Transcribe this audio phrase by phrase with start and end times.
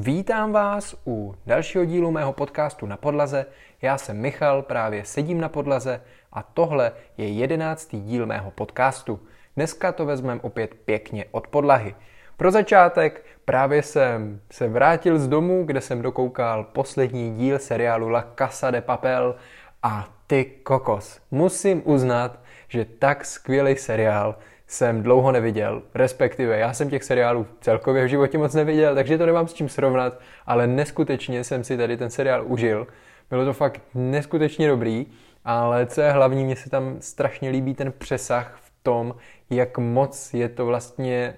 [0.00, 3.46] Vítám vás u dalšího dílu mého podcastu na podlaze.
[3.82, 6.00] Já jsem Michal, právě sedím na podlaze
[6.32, 9.20] a tohle je jedenáctý díl mého podcastu.
[9.56, 11.94] Dneska to vezmeme opět pěkně od podlahy.
[12.36, 18.32] Pro začátek právě jsem se vrátil z domu, kde jsem dokoukal poslední díl seriálu La
[18.38, 19.34] Casa de Papel
[19.82, 21.20] a ty kokos.
[21.30, 22.38] Musím uznat,
[22.68, 24.36] že tak skvělý seriál
[24.68, 29.26] jsem dlouho neviděl, respektive já jsem těch seriálů celkově v životě moc neviděl, takže to
[29.26, 32.86] nemám s čím srovnat, ale neskutečně jsem si tady ten seriál užil.
[33.30, 35.06] Bylo to fakt neskutečně dobrý,
[35.44, 39.14] ale co je hlavní, mně se tam strašně líbí ten přesah v tom,
[39.50, 41.34] jak moc je to vlastně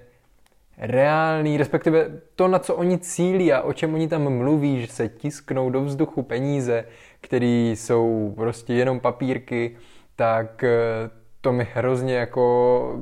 [0.78, 5.08] reálný, respektive to, na co oni cílí a o čem oni tam mluví, že se
[5.08, 6.84] tisknou do vzduchu peníze,
[7.20, 9.76] které jsou prostě jenom papírky,
[10.16, 12.94] tak eh, to mi hrozně jako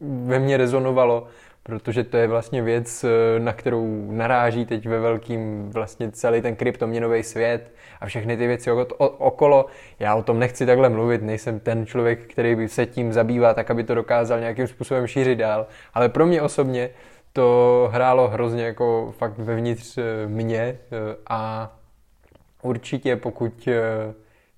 [0.00, 1.26] ve mně rezonovalo,
[1.62, 6.56] protože to je vlastně věc, eh, na kterou naráží teď ve velkým vlastně celý ten
[6.56, 9.66] kryptoměnový svět a všechny ty věci okolo.
[9.98, 13.70] Já o tom nechci takhle mluvit, nejsem ten člověk, který by se tím zabývá tak,
[13.70, 16.90] aby to dokázal nějakým způsobem šířit dál, ale pro mě osobně
[17.32, 20.78] to hrálo hrozně jako fakt vevnitř eh, mě eh,
[21.28, 21.72] a
[22.62, 23.68] určitě pokud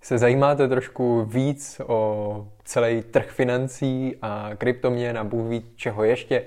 [0.03, 6.43] se zajímáte trošku víc o celý trh financí a kryptoměn a Bůh ví čeho ještě,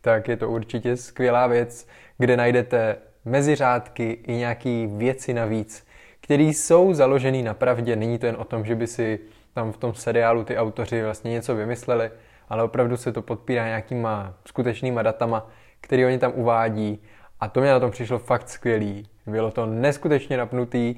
[0.00, 1.88] tak je to určitě skvělá věc,
[2.18, 5.86] kde najdete meziřádky i nějaké věci navíc,
[6.20, 7.96] které jsou založené na pravdě.
[7.96, 9.18] Není to jen o tom, že by si
[9.54, 12.10] tam v tom seriálu ty autoři vlastně něco vymysleli,
[12.48, 17.02] ale opravdu se to podpírá nějakýma skutečnýma datama, které oni tam uvádí.
[17.40, 19.08] A to mě na tom přišlo fakt skvělý.
[19.26, 20.94] Bylo to neskutečně napnutý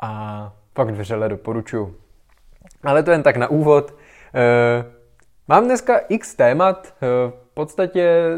[0.00, 1.96] a fakt vřele doporučuju.
[2.82, 3.94] Ale to jen tak na úvod.
[4.34, 4.84] Eh,
[5.48, 6.94] mám dneska x témat.
[6.96, 8.30] Eh, v podstatě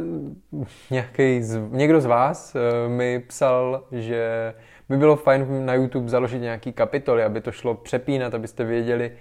[0.90, 4.54] nějaký z, někdo z vás eh, mi psal, že
[4.88, 9.12] by bylo fajn na YouTube založit nějaký kapitoly, aby to šlo přepínat, abyste věděli,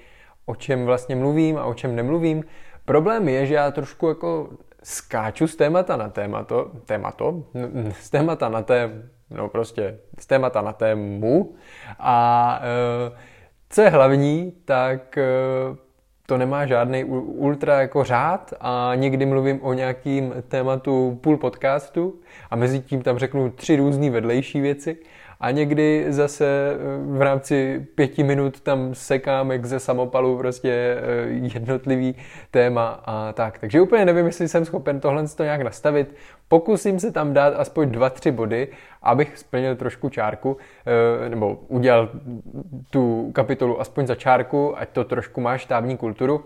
[0.45, 2.43] o čem vlastně mluvím a o čem nemluvím.
[2.85, 4.49] Problém je, že já trošku jako
[4.83, 7.43] skáču z témata na témato, témato,
[7.99, 11.55] z témata na tém, no prostě z témata na tému
[11.99, 13.17] a e,
[13.69, 15.23] co je hlavní, tak e,
[16.25, 22.15] to nemá žádný ultra jako řád a někdy mluvím o nějakým tématu půl podcastu
[22.49, 24.97] a mezi tím tam řeknu tři různé vedlejší věci
[25.39, 26.77] a někdy zase eh,
[27.17, 32.15] v rámci pěti minut tam sekám jak ze samopalu prostě eh, jednotlivý
[32.51, 33.59] téma a tak.
[33.59, 36.15] Takže úplně nevím, jestli jsem schopen tohle to nějak nastavit.
[36.47, 38.67] Pokusím se tam dát aspoň dva, tři body,
[39.01, 40.57] abych splnil trošku čárku,
[41.25, 42.09] eh, nebo udělal
[42.89, 46.43] tu kapitolu aspoň za čárku, ať to trošku má štábní kulturu.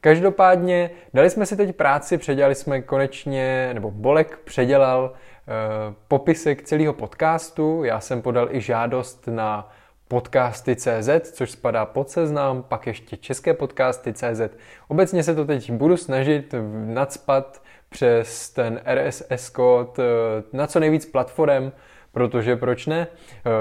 [0.00, 5.12] Každopádně dali jsme si teď práci, předělali jsme konečně, nebo Bolek předělal
[6.08, 7.84] popisek celého podcastu.
[7.84, 9.70] Já jsem podal i žádost na
[10.08, 14.40] podcasty.cz, což spadá pod seznam, pak ještě české podcasty.cz.
[14.88, 16.54] Obecně se to teď budu snažit
[16.86, 20.02] nadspat přes ten RSS kód eh,
[20.52, 21.72] na co nejvíc platform,
[22.12, 23.06] protože proč ne?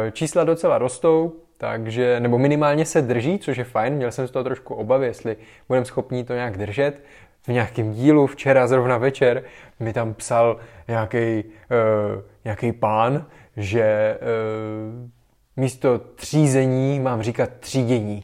[0.08, 4.32] Eh, čísla docela rostou, takže, nebo minimálně se drží, což je fajn, měl jsem z
[4.32, 5.38] toho trošku obavy, jestli
[5.68, 7.02] budeme schopni to nějak držet
[7.48, 9.44] v nějakém dílu včera zrovna večer
[9.80, 13.26] mi tam psal nějaký uh, nějaký pán,
[13.58, 15.10] že uh,
[15.56, 18.24] místo třízení mám říkat třídění.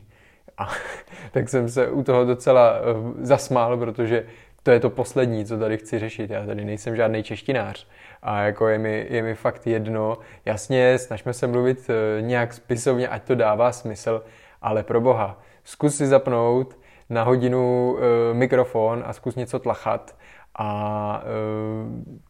[0.57, 0.69] A
[1.31, 4.25] tak jsem se u toho docela uh, zasmál, protože
[4.63, 6.29] to je to poslední, co tady chci řešit.
[6.29, 7.87] Já tady nejsem žádný češtinář.
[8.21, 10.17] A jako je mi, je mi fakt jedno.
[10.45, 14.23] Jasně, snažme se mluvit uh, nějak spisovně, ať to dává smysl,
[14.61, 16.77] ale pro boha, zkus si zapnout
[17.09, 20.15] na hodinu e, mikrofon a zkus něco tlachat
[20.57, 22.23] a e,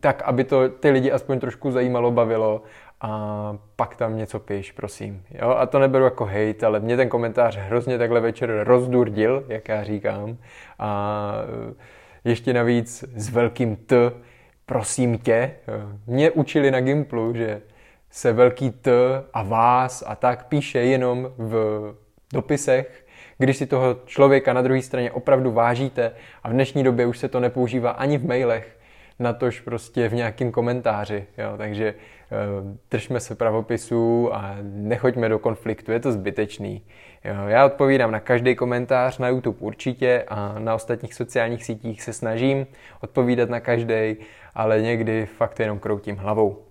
[0.00, 2.62] tak, aby to ty lidi aspoň trošku zajímalo, bavilo
[3.00, 5.22] a pak tam něco píš, prosím.
[5.30, 5.48] Jo?
[5.48, 9.84] A to neberu jako hejt, ale mě ten komentář hrozně takhle večer rozdurdil, jak já
[9.84, 10.36] říkám.
[10.78, 11.32] A
[11.72, 14.12] e, ještě navíc s velkým T,
[14.66, 15.52] prosím tě.
[16.06, 17.62] Mě učili na Gimplu, že
[18.10, 18.92] se velký T
[19.32, 21.94] a vás a tak píše jenom v
[22.32, 23.05] dopisech,
[23.38, 26.12] když si toho člověka na druhé straně opravdu vážíte
[26.42, 28.78] a v dnešní době už se to nepoužívá ani v mailech,
[29.18, 31.24] natož prostě v nějakém komentáři.
[31.38, 31.54] Jo?
[31.56, 36.82] Takže uh, držme se pravopisů a nechoďme do konfliktu, je to zbytečný.
[37.24, 37.34] Jo?
[37.46, 42.66] Já odpovídám na každý komentář na YouTube určitě a na ostatních sociálních sítích se snažím
[43.00, 44.16] odpovídat na každý,
[44.54, 46.65] ale někdy fakt jenom kroutím hlavou.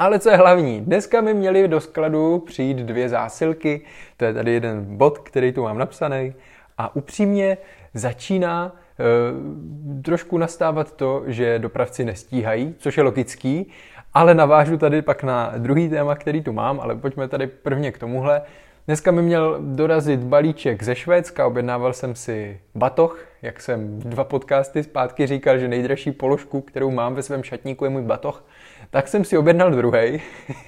[0.00, 3.80] Ale co je hlavní, dneska mi měli do skladu přijít dvě zásilky,
[4.16, 6.34] to je tady jeden bod, který tu mám napsaný.
[6.78, 7.58] A upřímně
[7.94, 13.70] začíná e, trošku nastávat to, že dopravci nestíhají, což je logický,
[14.14, 17.98] Ale navážu tady pak na druhý téma, který tu mám, ale pojďme tady prvně k
[17.98, 18.42] tomuhle.
[18.88, 24.82] Dneska mi měl dorazit balíček ze Švédska, objednával jsem si batoh, jak jsem dva podcasty
[24.82, 28.44] zpátky říkal, že nejdražší položku, kterou mám ve svém šatníku je můj batoh,
[28.90, 30.22] tak jsem si objednal druhý,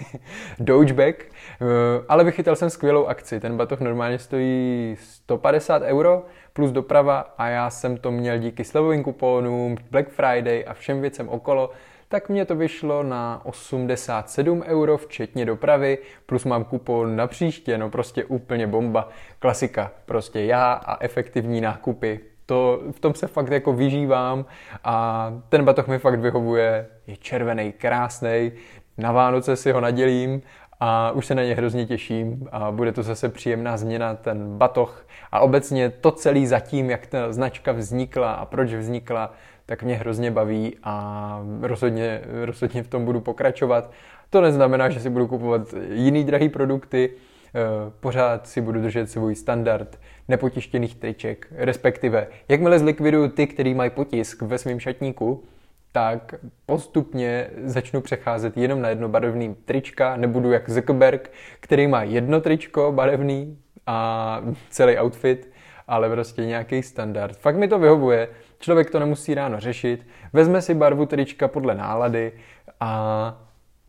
[0.58, 1.66] Dogeback, eh,
[2.08, 3.40] ale vychytal jsem skvělou akci.
[3.40, 9.02] Ten batoh normálně stojí 150 euro plus doprava a já jsem to měl díky slevovým
[9.02, 11.70] kuponům, Black Friday a všem věcem okolo,
[12.10, 17.90] tak mě to vyšlo na 87 euro, včetně dopravy, plus mám kupon na příště, no
[17.90, 19.08] prostě úplně bomba.
[19.38, 22.20] Klasika, prostě já a efektivní nákupy.
[22.46, 24.44] To, v tom se fakt jako vyžívám
[24.84, 28.52] a ten batoh mi fakt vyhovuje, je červený, krásný,
[28.98, 30.42] na Vánoce si ho nadělím
[30.80, 35.06] a už se na ně hrozně těším a bude to zase příjemná změna, ten batoh
[35.32, 39.32] a obecně to celé zatím, jak ta značka vznikla a proč vznikla,
[39.70, 43.92] tak mě hrozně baví a rozhodně, rozhodně v tom budu pokračovat.
[44.30, 47.60] To neznamená, že si budu kupovat jiný drahý produkty, eh,
[48.00, 54.42] pořád si budu držet svůj standard nepotištěných triček, respektive jakmile zlikviduju ty, který mají potisk
[54.42, 55.44] ve svém šatníku,
[55.92, 56.34] tak
[56.66, 61.30] postupně začnu přecházet jenom na jednobarevný trička, nebudu jak Zuckerberg,
[61.60, 64.40] který má jedno tričko barevný a
[64.70, 65.50] celý outfit,
[65.88, 67.36] ale prostě nějaký standard.
[67.36, 68.28] Fakt mi to vyhovuje,
[68.60, 72.32] člověk to nemusí ráno řešit, vezme si barvu trička podle nálady
[72.80, 73.42] a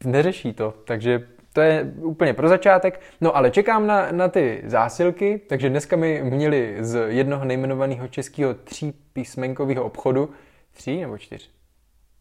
[0.05, 3.01] neřeší to, takže to je úplně pro začátek.
[3.21, 8.53] No ale čekám na, na ty zásilky, takže dneska mi měli z jednoho nejmenovaného českého
[8.53, 10.29] třípísmenkového obchodu,
[10.71, 11.51] tří nebo čtyř?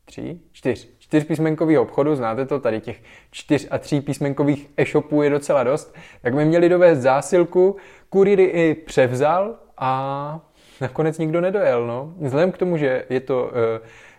[0.04, 0.40] Tří?
[0.52, 0.88] Čtyř.
[0.98, 6.34] Čtyřpísmenkového obchodu, znáte to, tady těch čtyř a tří písmenkových e-shopů je docela dost, tak
[6.34, 7.76] mi měli dovést zásilku,
[8.08, 10.49] kurýry i převzal a
[10.80, 11.86] nakonec nikdo nedojel.
[11.86, 12.12] No.
[12.20, 13.50] Vzhledem k tomu, že je to uh,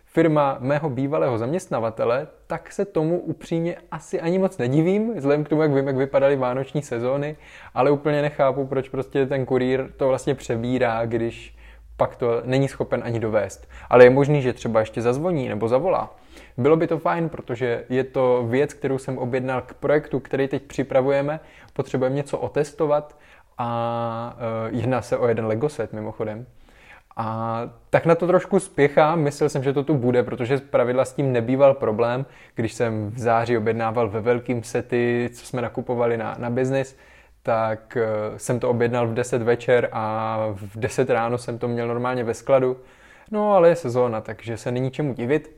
[0.05, 5.61] firma mého bývalého zaměstnavatele, tak se tomu upřímně asi ani moc nedivím, vzhledem k tomu,
[5.61, 7.35] jak vím, jak vypadaly vánoční sezóny,
[7.73, 11.55] ale úplně nechápu, proč prostě ten kurýr to vlastně přebírá, když
[11.97, 13.69] pak to není schopen ani dovést.
[13.89, 16.15] Ale je možný, že třeba ještě zazvoní nebo zavolá.
[16.57, 20.63] Bylo by to fajn, protože je to věc, kterou jsem objednal k projektu, který teď
[20.63, 21.39] připravujeme.
[21.73, 23.17] Potřebujeme něco otestovat
[23.61, 24.35] a
[24.69, 26.45] uh, jedná se o jeden Lego set mimochodem.
[27.17, 31.13] A tak na to trošku spěchám, myslel jsem, že to tu bude, protože pravidla s
[31.13, 32.25] tím nebýval problém,
[32.55, 36.95] když jsem v září objednával ve velkým sety, co jsme nakupovali na, na business,
[37.43, 41.87] tak uh, jsem to objednal v 10 večer a v 10 ráno jsem to měl
[41.87, 42.77] normálně ve skladu.
[43.31, 45.55] No ale je sezóna, takže se není čemu divit.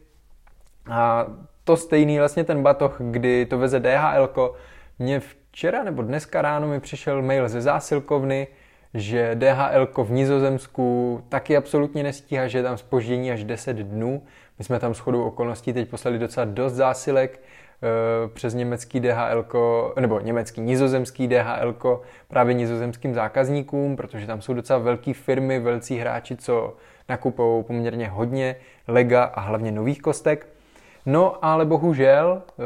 [0.92, 1.26] A
[1.64, 4.30] to stejný vlastně ten batoh, kdy to veze DHL,
[5.00, 5.22] mě
[5.54, 8.48] včera nebo dneska ráno mi přišel mail ze zásilkovny,
[8.94, 14.24] že DHL v Nizozemsku taky absolutně nestíhá, že je tam spoždění až 10 dnů.
[14.58, 19.46] My jsme tam shodou okolností teď poslali docela dost zásilek e, přes německý DHL,
[20.00, 21.76] nebo německý, nizozemský DHL
[22.28, 26.78] právě nizozemským zákazníkům, protože tam jsou docela velké firmy, velcí hráči, co
[27.10, 28.56] nakupují poměrně hodně
[28.88, 30.53] lega a hlavně nových kostek.
[31.06, 32.64] No, ale bohužel, e,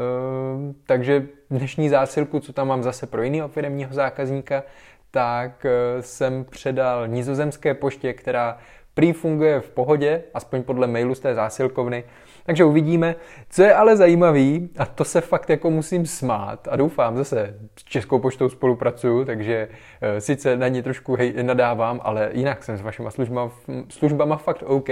[0.86, 4.62] takže dnešní zásilku, co tam mám zase pro jiného firmního zákazníka,
[5.10, 8.58] tak eh, jsem předal nizozemské poště, která
[8.94, 12.04] prý funguje v pohodě, aspoň podle mailu z té zásilkovny.
[12.48, 13.14] Takže uvidíme.
[13.50, 17.84] Co je ale zajímavý, a to se fakt jako musím smát, a doufám, zase s
[17.84, 19.68] Českou poštou spolupracuju, takže
[20.00, 23.52] e, sice na ně trošku hej, nadávám, ale jinak jsem s vašima službama,
[23.88, 24.88] službama fakt OK,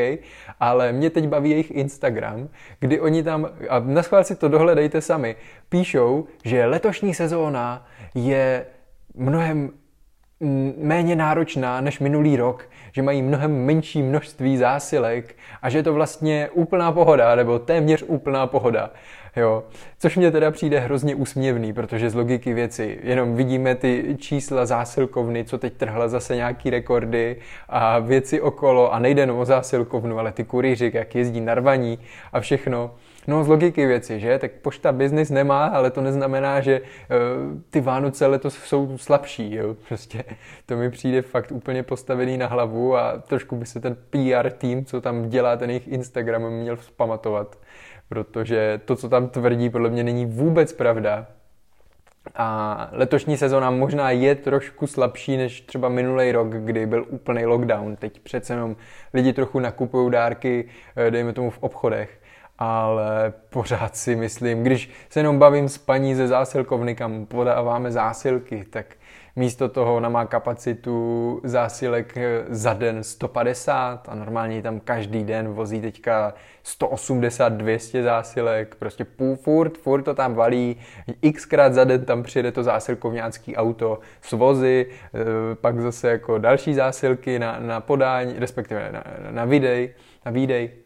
[0.61, 2.49] ale mě teď baví jejich Instagram,
[2.81, 5.37] kdy oni tam, a na si to dohledejte sami,
[5.69, 8.66] píšou, že letošní sezóna je
[9.14, 9.71] mnohem
[10.76, 15.95] méně náročná než minulý rok, že mají mnohem menší množství zásilek a že je to
[15.95, 18.90] vlastně úplná pohoda, nebo téměř úplná pohoda.
[19.37, 19.64] Jo.
[19.99, 25.45] Což mě teda přijde hrozně úsměvný, protože z logiky věci jenom vidíme ty čísla zásilkovny,
[25.45, 27.37] co teď trhla zase nějaký rekordy
[27.69, 31.99] a věci okolo a nejde jenom o zásilkovnu, ale ty kurýři, jak jezdí narvaní
[32.33, 32.95] a všechno.
[33.26, 34.38] No z logiky věci, že?
[34.38, 39.75] Tak pošta business nemá, ale to neznamená, že uh, ty Vánoce letos jsou slabší, jo?
[39.88, 40.25] Prostě
[40.66, 44.85] to mi přijde fakt úplně postavený na hlavu a trošku by se ten PR tým,
[44.85, 47.59] co tam dělá ten jejich Instagram, měl vzpamatovat.
[48.09, 51.26] Protože to, co tam tvrdí, podle mě není vůbec pravda.
[52.35, 57.97] A letošní sezóna možná je trošku slabší než třeba minulý rok, kdy byl úplný lockdown.
[57.97, 58.76] Teď přece jenom
[59.14, 62.21] lidi trochu nakupují dárky, eh, dejme tomu v obchodech
[62.59, 68.65] ale pořád si myslím, když se jenom bavím s paní ze zásilkovny, kam podáváme zásilky,
[68.71, 68.87] tak
[69.37, 75.81] místo toho ona má kapacitu zásilek za den 150 a normálně tam každý den vozí
[75.81, 76.35] teďka
[76.65, 80.77] 180-200 zásilek, prostě půl, furt, furt to tam valí,
[81.33, 86.75] xkrát za den tam přijede to zásilkovňácký auto s vozy, e, pak zase jako další
[86.75, 89.95] zásilky na, na podání, respektive na, na výdej,
[90.25, 90.86] na výdej.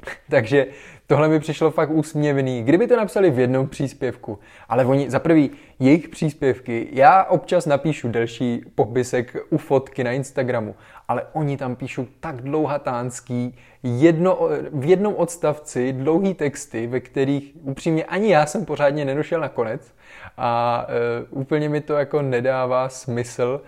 [0.30, 0.66] Takže
[1.06, 2.62] tohle mi přišlo fakt úsměvný.
[2.62, 8.08] Kdyby to napsali v jednom příspěvku, ale oni, za prvý, jejich příspěvky, já občas napíšu
[8.08, 10.74] delší popisek u fotky na Instagramu,
[11.08, 14.38] ale oni tam píšou tak dlouhatánský, jedno,
[14.72, 19.94] v jednom odstavci dlouhý texty, ve kterých upřímně ani já jsem pořádně nedošel na konec
[20.36, 20.86] a
[21.30, 23.60] uh, úplně mi to jako nedává smysl,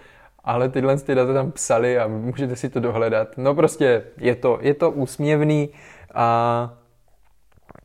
[0.44, 3.28] ale tyhle ty data tam psali a můžete si to dohledat.
[3.36, 5.68] No prostě je to, je to úsměvný
[6.14, 6.78] a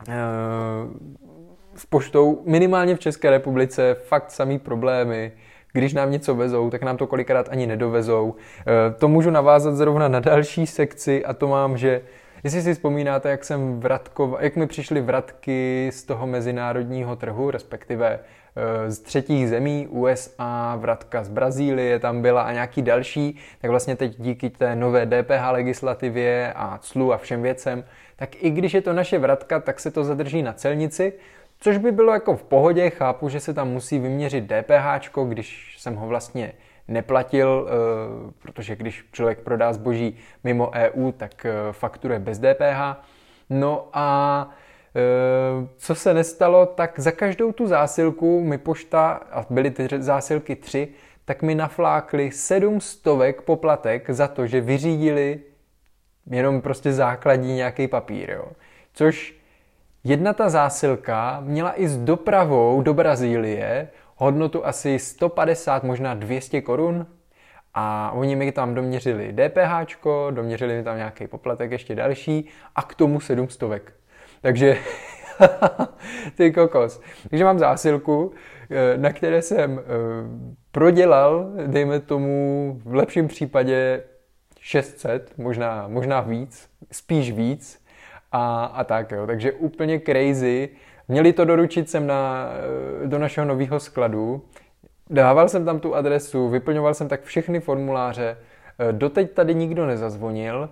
[0.08, 0.14] e,
[1.76, 5.32] s poštou minimálně v České republice fakt samý problémy.
[5.72, 8.34] Když nám něco vezou, tak nám to kolikrát ani nedovezou.
[8.66, 12.02] E, to můžu navázat zrovna na další sekci a to mám, že
[12.44, 18.20] Jestli si vzpomínáte, jak, jsem vratkova, jak mi přišly vratky z toho mezinárodního trhu, respektive
[18.88, 24.16] z třetích zemí, USA, vratka z Brazílie tam byla a nějaký další, tak vlastně teď
[24.18, 27.84] díky té nové DPH legislativě a clu a všem věcem,
[28.20, 31.12] tak i když je to naše vratka, tak se to zadrží na celnici,
[31.60, 35.96] což by bylo jako v pohodě, chápu, že se tam musí vyměřit DPH, když jsem
[35.96, 36.52] ho vlastně
[36.88, 42.96] neplatil, eh, protože když člověk prodá zboží mimo EU, tak eh, fakturuje bez DPH.
[43.50, 44.48] No a
[44.96, 50.56] eh, co se nestalo, tak za každou tu zásilku mi pošta, a byly ty zásilky
[50.56, 50.88] tři,
[51.24, 55.40] tak mi naflákli sedm stovek poplatek za to, že vyřídili
[56.26, 58.44] jenom prostě základní nějaký papír, jo.
[58.92, 59.36] Což
[60.04, 67.06] jedna ta zásilka měla i s dopravou do Brazílie hodnotu asi 150, možná 200 korun
[67.74, 72.94] a oni mi tam doměřili DPH, doměřili mi tam nějaký poplatek ještě další a k
[72.94, 73.92] tomu 700.
[74.40, 74.78] Takže
[76.36, 77.00] ty kokos.
[77.30, 78.32] Takže mám zásilku,
[78.70, 79.82] eh, na které jsem eh,
[80.72, 84.02] prodělal, dejme tomu v lepším případě
[84.70, 87.84] 600, možná, možná víc, spíš víc
[88.32, 89.26] a, a tak, jo.
[89.26, 90.68] Takže úplně crazy.
[91.08, 92.48] Měli to doručit sem na,
[93.06, 94.44] do našeho nového skladu.
[95.10, 98.36] Dával jsem tam tu adresu, vyplňoval jsem tak všechny formuláře.
[98.92, 100.70] Doteď tady nikdo nezazvonil,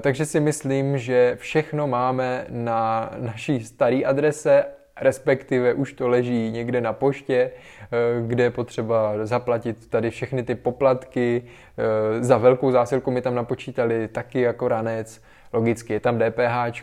[0.00, 4.64] takže si myslím, že všechno máme na naší staré adrese
[5.00, 10.54] respektive už to leží někde na poště, eh, kde je potřeba zaplatit tady všechny ty
[10.54, 11.42] poplatky.
[11.78, 16.82] Eh, za velkou zásilku mi tam napočítali taky jako ranec, logicky je tam DPH,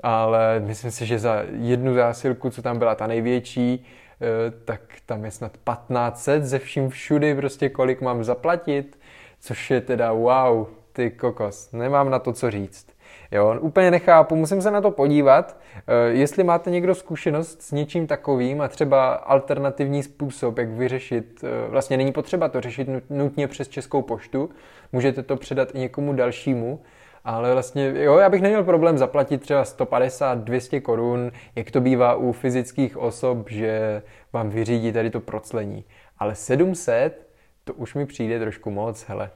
[0.00, 3.86] ale myslím si, že za jednu zásilku, co tam byla ta největší,
[4.20, 8.98] eh, tak tam je snad 1500 ze vším všudy, prostě kolik mám zaplatit,
[9.40, 12.95] což je teda wow, ty kokos, nemám na to co říct.
[13.32, 15.56] Jo, úplně nechápu, musím se na to podívat.
[15.76, 21.70] Eh, jestli máte někdo zkušenost s něčím takovým a třeba alternativní způsob, jak vyřešit, eh,
[21.70, 24.50] vlastně není potřeba to řešit nutně přes Českou poštu,
[24.92, 26.80] můžete to předat i někomu dalšímu,
[27.24, 32.32] ale vlastně, jo, já bych neměl problém zaplatit třeba 150-200 korun, jak to bývá u
[32.32, 34.02] fyzických osob, že
[34.32, 35.84] vám vyřídí tady to proclení.
[36.18, 37.26] Ale 700,
[37.64, 39.30] to už mi přijde trošku moc, hele.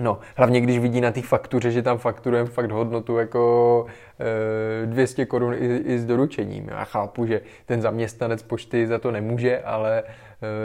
[0.00, 3.86] No, hlavně když vidí na té faktuře, že tam fakturujeme fakt hodnotu jako
[4.82, 6.68] e, 200 korun i, i s doručením.
[6.68, 10.02] Já chápu, že ten zaměstnanec pošty za to nemůže, ale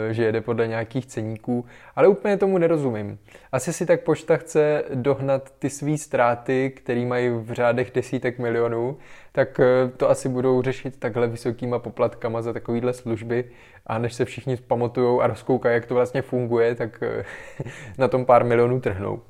[0.08, 1.64] e, že jede podle nějakých ceníků,
[1.96, 3.18] ale úplně tomu nerozumím.
[3.52, 8.96] Asi si tak pošta chce dohnat ty své ztráty, které mají v řádech desítek milionů,
[9.32, 13.44] tak e, to asi budou řešit takhle vysokýma poplatkama za takovýhle služby
[13.86, 17.24] a než se všichni pamatují a rozkoukají, jak to vlastně funguje, tak e,
[17.98, 19.22] na tom pár milionů trhnou.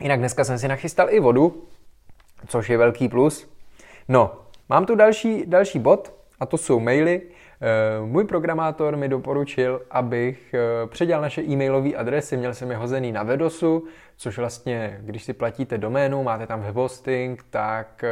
[0.00, 1.68] Jinak dneska jsem si nachystal i vodu,
[2.46, 3.54] což je velký plus.
[4.08, 7.22] No, mám tu další, další bod a to jsou maily.
[7.66, 12.36] Eh, můj programátor mi doporučil, abych eh, předělal naše e-mailové adresy.
[12.36, 13.84] Měl jsem je hozený na Vedosu,
[14.16, 18.10] což vlastně, když si platíte doménu, máte tam webhosting, tak eh,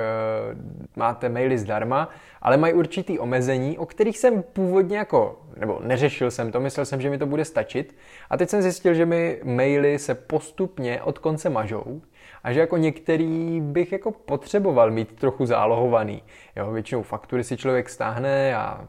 [0.97, 2.09] máte maily zdarma,
[2.43, 7.01] ale mají určitý omezení, o kterých jsem původně jako, nebo neřešil jsem to, myslel jsem,
[7.01, 7.97] že mi to bude stačit.
[8.31, 12.01] A teď jsem zjistil, že mi maily se postupně od konce mažou
[12.45, 16.23] a že jako některý bych jako potřeboval mít trochu zálohovaný.
[16.57, 18.89] Jo, většinou faktury si člověk stáhne a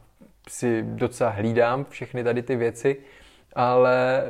[0.50, 2.98] si docela hlídám všechny tady ty věci,
[3.56, 4.24] ale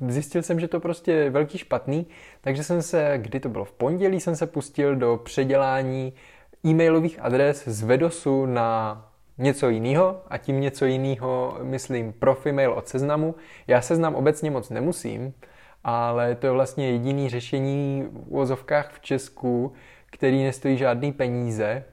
[0.00, 2.06] uh, zjistil jsem, že to prostě je velký špatný,
[2.40, 6.12] takže jsem se, kdy to bylo v pondělí, jsem se pustil do předělání
[6.66, 9.00] e-mailových adres z Vedosu na
[9.38, 13.34] něco jiného a tím něco jiného myslím profimail od seznamu.
[13.66, 15.34] Já seznam obecně moc nemusím,
[15.84, 19.72] ale to je vlastně jediný řešení v úvozovkách v Česku,
[20.10, 21.84] který nestojí žádný peníze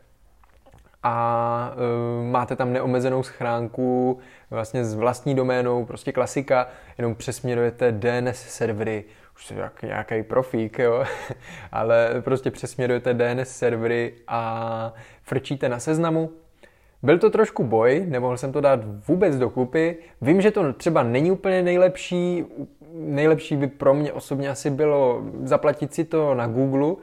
[1.04, 6.68] a e, máte tam neomezenou schránku vlastně s vlastní doménou, prostě klasika,
[6.98, 9.04] jenom přesměrujete DNS servery,
[9.36, 11.04] už jste jak nějaký profík, jo,
[11.72, 14.94] ale prostě přesměrujete DNS servery a
[15.24, 16.30] frčíte na seznamu,
[17.04, 19.98] byl to trošku boj, nemohl jsem to dát vůbec dokupy.
[20.22, 22.46] Vím, že to třeba není úplně nejlepší.
[22.94, 26.96] Nejlepší by pro mě osobně asi bylo zaplatit si to na Google,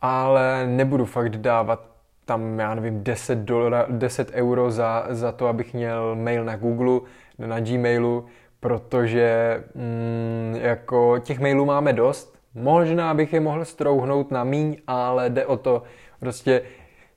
[0.00, 1.97] ale nebudu fakt dávat
[2.28, 7.00] tam, já nevím, 10, dolar, 10 euro za, za to, abych měl mail na Google,
[7.38, 8.24] na Gmailu,
[8.60, 12.38] protože mm, jako těch mailů máme dost.
[12.54, 15.82] Možná bych je mohl strouhnout na míň, ale jde o to,
[16.20, 16.62] prostě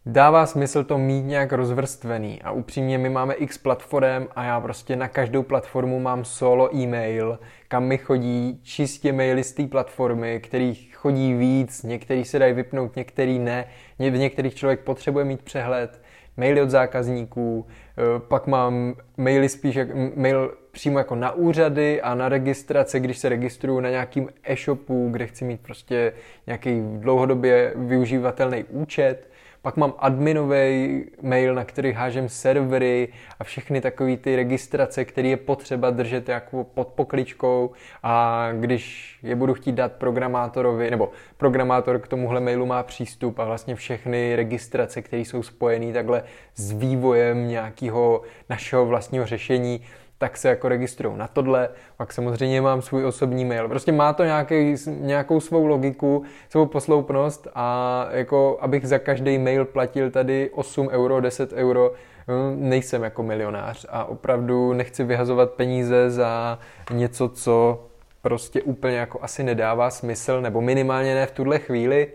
[0.06, 4.96] dává smysl to mít nějak rozvrstvený a upřímně my máme x platform a já prostě
[4.96, 10.96] na každou platformu mám solo e-mail, kam mi chodí čistě maily z té platformy, kterých
[10.96, 13.66] chodí víc, některý se dají vypnout, některý ne,
[14.00, 16.02] v některých člověk potřebuje mít přehled,
[16.38, 22.16] maily od zákazníků, eh, pak mám maily spíš jak, mail přímo jako na úřady a
[22.16, 26.14] na registrace, když se registruju na nějakým e-shopu, kde chci mít prostě
[26.48, 29.31] nějaký dlouhodobě využívatelný účet,
[29.62, 33.08] pak mám adminový mail, na který hážem servery
[33.40, 37.72] a všechny takové ty registrace, které je potřeba držet jako pod pokličkou.
[38.04, 43.46] A když je budu chtít dát programátorovi, nebo programátor k tomuhle mailu má přístup a
[43.46, 46.24] vlastně všechny registrace, které jsou spojené takhle
[46.56, 49.82] s vývojem nějakého našeho vlastního řešení,
[50.22, 53.68] tak se jako registrují na tohle, pak samozřejmě mám svůj osobní mail.
[53.68, 59.66] Prostě má to nějaký, nějakou svou logiku, svou posloupnost a jako abych za každý mail
[59.66, 61.92] platil tady 8 euro, 10 euro,
[62.28, 66.60] hm, nejsem jako milionář a opravdu nechci vyhazovat peníze za
[66.92, 67.86] něco, co
[68.22, 72.12] prostě úplně jako asi nedává smysl, nebo minimálně ne v tuhle chvíli.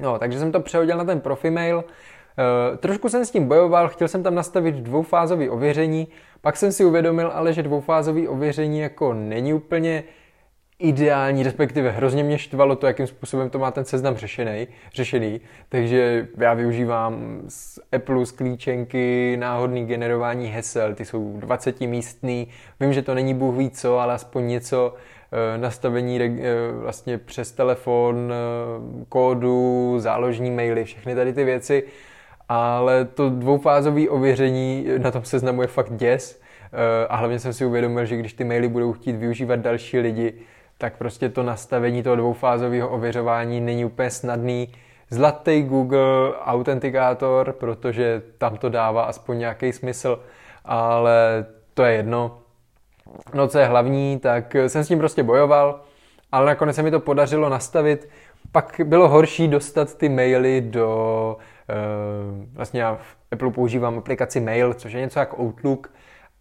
[0.00, 1.84] No, takže jsem to přehodil na ten profi mail,
[2.76, 6.08] trošku jsem s tím bojoval, chtěl jsem tam nastavit dvoufázové ověření,
[6.40, 10.04] pak jsem si uvědomil ale, že dvoufázové ověření jako není úplně
[10.78, 15.40] ideální, respektive hrozně mě štvalo to, jakým způsobem to má ten seznam řešený, řešený.
[15.68, 22.48] Takže já využívám z Apple sklíčenky, náhodný generování hesel, ty jsou 20 místný.
[22.80, 24.94] Vím, že to není bůh ví co, ale aspoň něco,
[25.32, 26.38] eh, nastavení eh,
[26.72, 28.32] vlastně přes telefon,
[29.08, 31.84] kódu, záložní maily, všechny tady ty věci
[32.48, 36.40] ale to dvoufázové ověření na tom seznamu je fakt děs
[36.72, 40.34] eh, a hlavně jsem si uvědomil, že když ty maily budou chtít využívat další lidi,
[40.78, 44.68] tak prostě to nastavení toho dvoufázového ověřování není úplně snadný.
[45.10, 50.20] Zlatý Google autentikátor, protože tam to dává aspoň nějaký smysl,
[50.64, 52.38] ale to je jedno.
[53.34, 55.80] No co je hlavní, tak jsem s tím prostě bojoval,
[56.32, 58.08] ale nakonec se mi to podařilo nastavit.
[58.52, 61.55] Pak bylo horší dostat ty maily do Eh,
[62.52, 65.90] vlastně já v Apple používám aplikaci Mail, což je něco jako Outlook,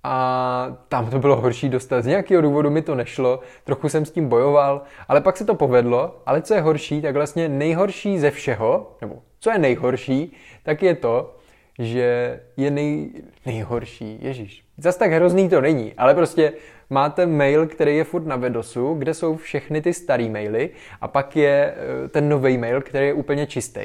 [0.07, 2.01] a tam to bylo horší dostat.
[2.01, 5.55] Z nějakého důvodu mi to nešlo, trochu jsem s tím bojoval, ale pak se to
[5.55, 6.21] povedlo.
[6.25, 10.33] Ale co je horší, tak vlastně nejhorší ze všeho, nebo co je nejhorší,
[10.63, 11.35] tak je to,
[11.79, 13.11] že je nej,
[13.45, 16.53] nejhorší, ježíš, zas tak hrozný to není, ale prostě
[16.89, 20.69] máte mail, který je furt na Vedosu, kde jsou všechny ty staré maily
[21.01, 23.81] a pak je eh, ten nový mail, který je úplně čistý.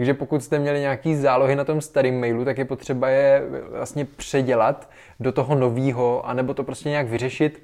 [0.00, 4.04] Takže pokud jste měli nějaký zálohy na tom starém mailu, tak je potřeba je vlastně
[4.04, 7.62] předělat do toho nového, anebo to prostě nějak vyřešit,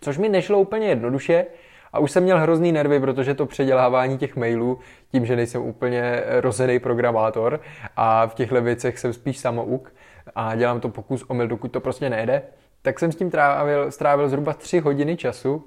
[0.00, 1.46] což mi nešlo úplně jednoduše,
[1.92, 4.78] a už jsem měl hrozný nervy, protože to předělávání těch mailů,
[5.12, 7.60] tím, že nejsem úplně rozený programátor
[7.96, 9.94] a v těchto věcech jsem spíš samouk
[10.34, 12.42] a dělám to pokus omyl, dokud to prostě nejde,
[12.82, 15.66] tak jsem s tím trávil, strávil zhruba tři hodiny času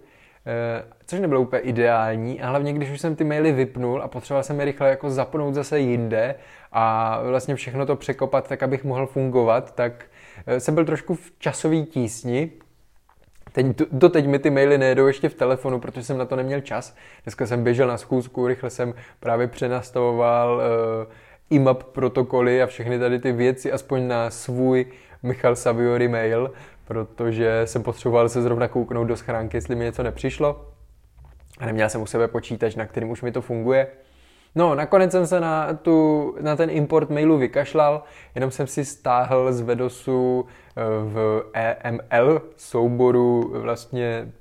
[1.05, 4.60] což nebylo úplně ideální a hlavně když už jsem ty maily vypnul a potřeboval jsem
[4.60, 6.36] je rychle jako zapnout zase jinde
[6.71, 10.05] a vlastně všechno to překopat tak, abych mohl fungovat, tak
[10.47, 12.51] eh, jsem byl trošku v časový tísni,
[13.51, 16.62] Teď, do teď mi ty maily nejedou ještě v telefonu, protože jsem na to neměl
[16.62, 16.95] čas.
[17.23, 21.13] Dneska jsem běžel na schůzku, rychle jsem právě přenastavoval uh,
[21.49, 24.86] IMAP protokoly a všechny tady ty věci aspoň na svůj
[25.23, 26.51] Michal Saviori mail,
[26.86, 30.65] protože jsem potřeboval se zrovna kouknout do schránky, jestli mi něco nepřišlo.
[31.60, 33.88] A neměl jsem u sebe počítač, na kterým už mi to funguje.
[34.55, 38.03] No, nakonec jsem se na, tu, na ten import mailu vykašlal,
[38.36, 44.31] jenom jsem si stáhl z Vedosu eh, v EML souboru vlastně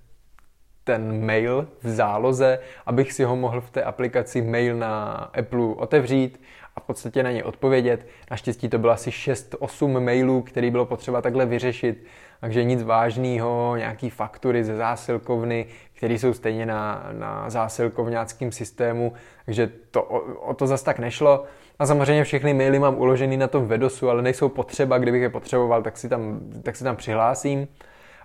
[0.85, 6.40] ten mail v záloze, abych si ho mohl v té aplikaci mail na Apple otevřít
[6.77, 8.07] a v podstatě na ně odpovědět.
[8.31, 12.05] Naštěstí to bylo asi 6-8 mailů, který bylo potřeba takhle vyřešit,
[12.41, 19.12] takže nic vážného, nějaký faktury ze zásilkovny, které jsou stejně na, na zásilkovňáckém systému,
[19.45, 20.19] takže to, o,
[20.51, 21.45] o to zas tak nešlo.
[21.79, 25.83] A samozřejmě všechny maily mám uložený na tom Vedosu, ale nejsou potřeba, kdybych je potřeboval,
[25.83, 27.69] tak si tam, tak si tam přihlásím.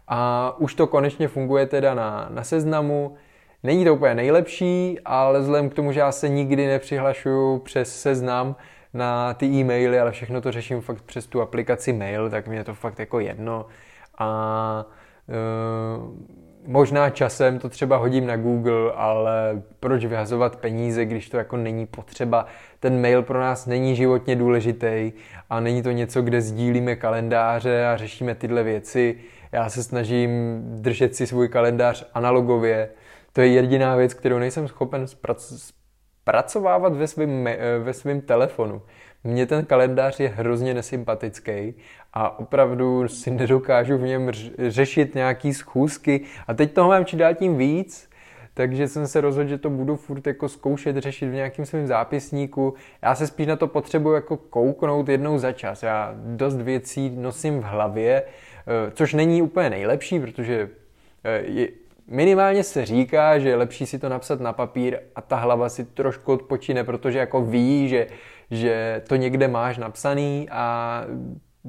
[0.07, 3.15] A už to konečně funguje teda na, na seznamu.
[3.63, 8.55] Není to úplně nejlepší, ale vzhledem k tomu, že já se nikdy nepřihlašuju přes seznam
[8.93, 12.63] na ty e-maily, ale všechno to řeším fakt přes tu aplikaci mail, tak mi je
[12.63, 13.65] to fakt jako jedno.
[14.17, 14.85] A
[15.27, 16.11] uh,
[16.65, 21.85] možná časem to třeba hodím na Google, ale proč vyhazovat peníze, když to jako není
[21.85, 22.45] potřeba.
[22.79, 25.11] Ten mail pro nás není životně důležitý
[25.49, 29.15] a není to něco, kde sdílíme kalendáře a řešíme tyhle věci.
[29.51, 32.89] Já se snažím držet si svůj kalendář analogově.
[33.33, 35.05] To je jediná věc, kterou nejsem schopen
[36.21, 38.81] zpracovávat ve svém ve svým telefonu.
[39.23, 41.73] Mně ten kalendář je hrozně nesympatický
[42.13, 44.31] a opravdu si nedokážu v něm
[44.67, 46.21] řešit nějaký schůzky.
[46.47, 48.09] A teď toho mám či dál tím víc,
[48.53, 52.73] takže jsem se rozhodl, že to budu furt jako zkoušet řešit v nějakém svém zápisníku.
[53.01, 55.83] Já se spíš na to potřebuji jako kouknout jednou za čas.
[55.83, 60.69] Já dost věcí nosím v hlavě, eh, což není úplně nejlepší, protože
[61.23, 61.67] eh,
[62.11, 65.85] minimálně se říká, že je lepší si to napsat na papír a ta hlava si
[65.85, 68.07] trošku odpočine, protože jako ví, že,
[68.51, 71.03] že to někde máš napsaný a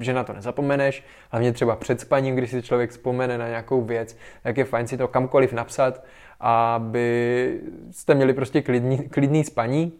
[0.00, 4.16] že na to nezapomeneš, hlavně třeba před spaním, když si člověk vzpomene na nějakou věc,
[4.42, 6.04] tak je fajn si to kamkoliv napsat,
[6.40, 9.92] aby jste měli prostě klidný, klidný spaní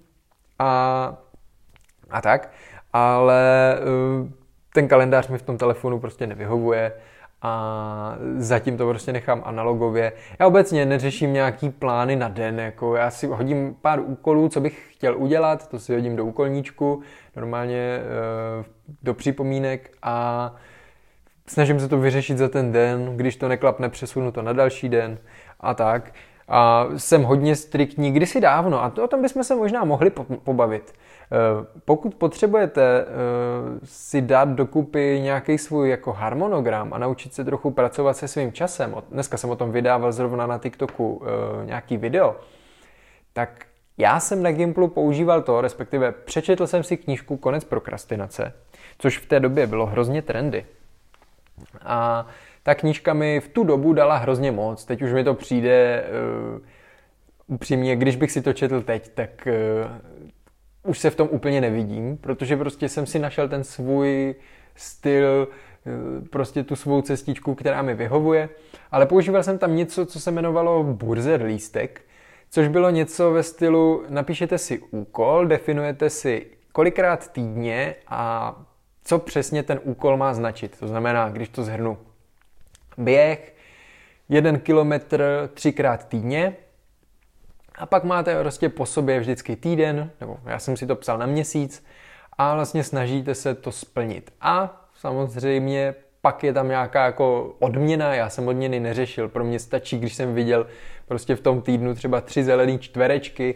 [0.59, 1.17] a,
[2.11, 2.51] a tak,
[2.93, 4.33] ale eh,
[4.75, 6.93] ten kalendář mi v tom telefonu prostě nevyhovuje,
[7.43, 10.13] a zatím to prostě nechám analogově.
[10.39, 14.87] Já obecně neřeším nějaký plány na den, jako já si hodím pár úkolů, co bych
[14.91, 17.03] chtěl udělat, to si hodím do úkolníčku,
[17.37, 18.01] normálně e,
[19.03, 20.55] do připomínek a
[21.47, 25.19] snažím se to vyřešit za ten den, když to neklapne, přesunu to na další den
[25.61, 26.13] a tak.
[26.49, 30.11] A jsem hodně striktní, kdysi dávno, a to, o tom bychom se možná mohli
[30.45, 30.95] pobavit.
[31.33, 33.07] Eh, pokud potřebujete eh,
[33.85, 38.95] si dát dokupy nějaký svůj jako harmonogram a naučit se trochu pracovat se svým časem,
[39.11, 42.37] dneska jsem o tom vydával zrovna na TikToku eh, nějaký video,
[43.33, 43.67] tak
[43.99, 48.53] já jsem na Gimplu používal to, respektive přečetl jsem si knížku Konec prokrastinace,
[48.99, 50.67] což v té době bylo hrozně trendy.
[51.83, 52.27] A
[52.63, 54.85] ta knížka mi v tu dobu dala hrozně moc.
[54.85, 56.05] Teď už mi to přijde
[56.55, 56.61] uh,
[57.47, 60.23] upřímně, když bych si to četl teď, tak uh,
[60.83, 64.35] už se v tom úplně nevidím, protože prostě jsem si našel ten svůj
[64.77, 68.49] styl, uh, prostě tu svou cestičku, která mi vyhovuje,
[68.91, 72.01] ale používal jsem tam něco, co se jmenovalo burzer lístek,
[72.51, 78.55] což bylo něco ve stylu, napíšete si úkol, definujete si kolikrát týdně a
[79.05, 80.79] co přesně ten úkol má značit.
[80.79, 81.99] To znamená, když to zhrnu,
[82.99, 83.55] běh,
[84.29, 86.57] jeden kilometr třikrát týdně
[87.79, 91.27] a pak máte prostě po sobě vždycky týden, nebo já jsem si to psal na
[91.27, 91.85] měsíc
[92.39, 94.33] a vlastně snažíte se to splnit.
[94.41, 99.99] A samozřejmě pak je tam nějaká jako odměna, já jsem odměny neřešil, pro mě stačí,
[99.99, 100.67] když jsem viděl
[101.07, 103.55] prostě v tom týdnu třeba tři zelené čtverečky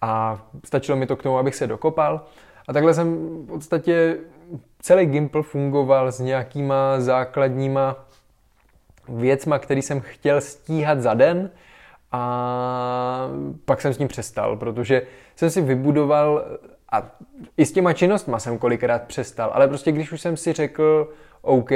[0.00, 2.24] a stačilo mi to k tomu, abych se dokopal.
[2.68, 4.16] A takhle jsem v podstatě
[4.80, 7.96] celý Gimple fungoval s nějakýma základníma
[9.08, 11.50] věcma, který jsem chtěl stíhat za den
[12.12, 13.30] a
[13.64, 15.02] pak jsem s ním přestal, protože
[15.36, 16.44] jsem si vybudoval
[16.92, 17.16] a
[17.56, 21.70] i s těma činnostma jsem kolikrát přestal, ale prostě když už jsem si řekl, OK,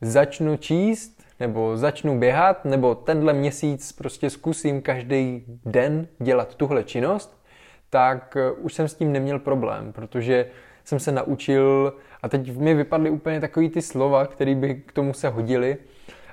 [0.00, 7.44] začnu číst, nebo začnu běhat, nebo tenhle měsíc prostě zkusím každý den dělat tuhle činnost,
[7.90, 10.46] tak už jsem s tím neměl problém, protože
[10.84, 15.12] jsem se naučil, a teď mi vypadly úplně takový ty slova, které by k tomu
[15.12, 15.76] se hodily,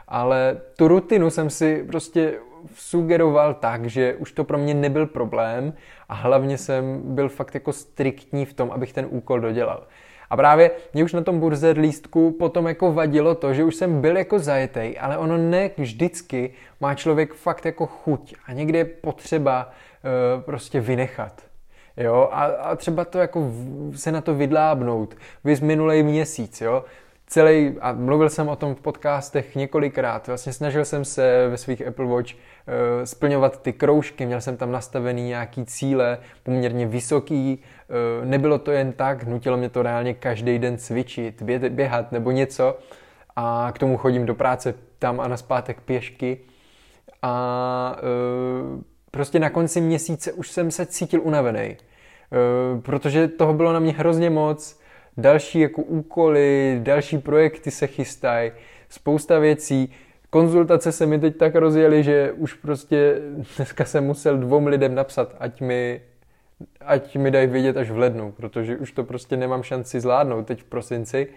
[0.07, 2.34] ale tu rutinu jsem si prostě
[2.76, 5.74] sugeroval tak, že už to pro mě nebyl problém
[6.10, 9.88] a hlavně jsem byl fakt jako striktní v tom, abych ten úkol dodělal.
[10.30, 14.02] A právě mě už na tom burzer lístku potom jako vadilo to, že už jsem
[14.02, 18.86] byl jako zajetej, ale ono ne vždycky má člověk fakt jako chuť a někdy je
[18.86, 21.41] potřeba uh, prostě vynechat.
[21.97, 23.52] Jo, a, a třeba to jako
[23.95, 25.15] se na to vydlábnout.
[25.43, 26.84] Vy z minulý měsíc, jo
[27.31, 31.87] celý, a mluvil jsem o tom v podcastech několikrát, vlastně snažil jsem se ve svých
[31.87, 32.39] Apple Watch uh,
[33.03, 37.63] splňovat ty kroužky, měl jsem tam nastavený nějaký cíle, poměrně vysoký,
[38.19, 42.31] uh, nebylo to jen tak, nutilo mě to reálně každý den cvičit, bě, běhat nebo
[42.31, 42.77] něco
[43.35, 46.37] a k tomu chodím do práce tam a naspátek pěšky
[47.21, 47.95] a
[48.73, 51.77] uh, prostě na konci měsíce už jsem se cítil unavený,
[52.81, 54.80] protože toho bylo na mě hrozně moc,
[55.21, 58.51] další jako úkoly, další projekty se chystají,
[58.89, 59.93] spousta věcí.
[60.29, 63.15] Konzultace se mi teď tak rozjeli, že už prostě
[63.57, 66.01] dneska jsem musel dvou lidem napsat, ať mi,
[66.81, 70.62] ať mi dají vědět až v lednu, protože už to prostě nemám šanci zvládnout teď
[70.62, 71.27] v prosinci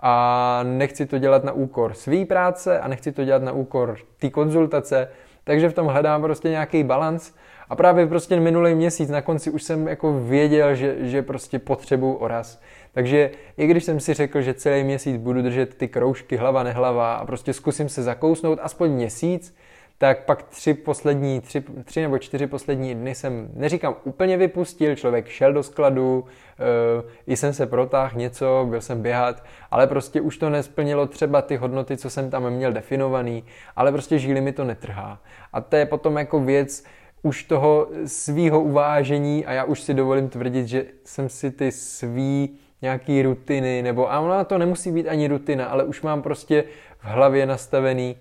[0.00, 4.30] a nechci to dělat na úkor svý práce a nechci to dělat na úkor té
[4.30, 5.08] konzultace,
[5.44, 7.32] takže v tom hledám prostě nějaký balans
[7.68, 12.14] a právě prostě minulý měsíc na konci už jsem jako věděl, že, že prostě potřebuju
[12.14, 12.60] oraz.
[12.92, 17.14] Takže i když jsem si řekl, že celý měsíc budu držet ty kroužky hlava nehlava
[17.14, 19.54] a prostě zkusím se zakousnout aspoň měsíc,
[19.98, 25.28] tak pak tři poslední, tři, tři nebo čtyři poslední dny jsem, neříkám úplně vypustil, člověk
[25.28, 30.36] šel do skladu, uh, i jsem se protáhl něco, byl jsem běhat, ale prostě už
[30.36, 33.44] to nesplnilo třeba ty hodnoty, co jsem tam měl definovaný,
[33.76, 35.22] ale prostě žíly mi to netrhá.
[35.52, 36.84] A to je potom jako věc,
[37.22, 42.58] už toho svýho uvážení a já už si dovolím tvrdit, že jsem si ty svý
[42.82, 46.64] nějaký rutiny, nebo a ona to nemusí být ani rutina, ale už mám prostě
[46.98, 48.16] v hlavě nastavený,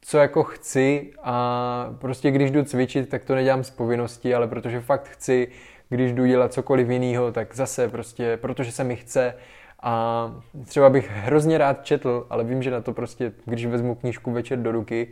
[0.00, 4.80] co jako chci a prostě když jdu cvičit, tak to nedělám z povinnosti, ale protože
[4.80, 5.48] fakt chci,
[5.88, 9.34] když jdu dělat cokoliv jiného, tak zase prostě, protože se mi chce.
[9.82, 10.34] A
[10.64, 14.58] třeba bych hrozně rád četl, ale vím, že na to prostě, když vezmu knížku večer
[14.58, 15.08] do ruky,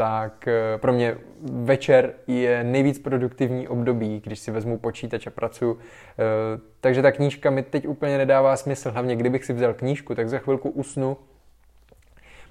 [0.00, 5.78] tak eh, pro mě večer je nejvíc produktivní období, když si vezmu počítač a pracuji.
[5.78, 10.28] Eh, takže ta knížka mi teď úplně nedává smysl, hlavně kdybych si vzal knížku, tak
[10.28, 11.16] za chvilku usnu.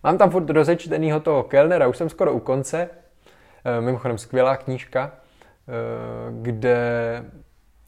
[0.04, 2.90] Mám tam furt rozečtenýho toho Kellnera, už jsem skoro u konce,
[3.66, 5.12] eh, mimochodem skvělá knížka,
[6.42, 6.78] kde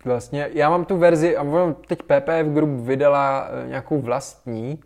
[0.05, 1.45] vlastně, já mám tu verzi, a
[1.87, 4.79] teď PPF Group vydala nějakou vlastní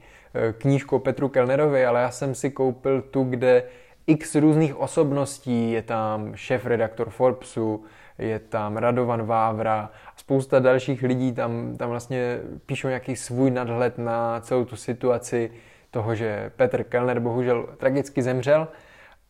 [0.57, 3.63] knížku Petru Kellnerovi, ale já jsem si koupil tu, kde
[4.07, 7.83] x různých osobností, je tam šéf-redaktor Forbesu,
[8.17, 14.39] je tam Radovan Vávra, spousta dalších lidí tam, tam vlastně píšou nějaký svůj nadhled na
[14.39, 15.51] celou tu situaci
[15.91, 18.67] toho, že Petr Kellner bohužel tragicky zemřel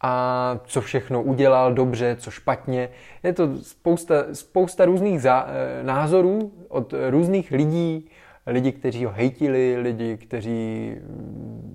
[0.02, 2.90] a co všechno udělal dobře, co špatně.
[3.24, 8.10] Je to spousta, spousta různých zá, eh, názorů od různých lidí,
[8.48, 10.92] lidi, kteří ho hejtili, lidi, kteří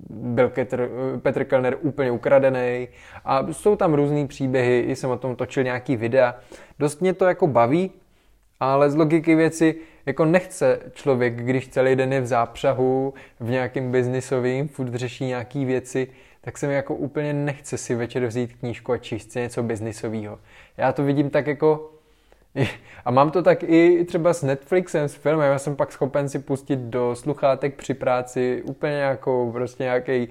[0.09, 0.89] byl Petr,
[1.21, 2.87] Petr Kellner úplně ukradený
[3.25, 6.35] a jsou tam různý příběhy, i jsem o tom točil nějaký videa.
[6.79, 7.91] Dost mě to jako baví,
[8.59, 13.91] ale z logiky věci jako nechce člověk, když celý den je v zápřahu, v nějakým
[13.91, 16.07] biznisovým, furt řeší nějaký věci,
[16.41, 20.39] tak se mi jako úplně nechce si večer vzít knížku a číst něco biznisového.
[20.77, 21.91] Já to vidím tak jako
[23.05, 26.39] a mám to tak i třeba s Netflixem, s filmem, já jsem pak schopen si
[26.39, 30.27] pustit do sluchátek při práci úplně jako prostě nějaký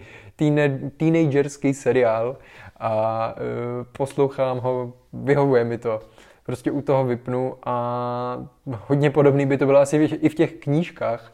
[0.96, 2.36] teenagerský seriál
[2.80, 6.00] a uh, poslouchám ho, vyhovuje mi to.
[6.42, 11.32] Prostě u toho vypnu a hodně podobný by to bylo asi i v těch knížkách.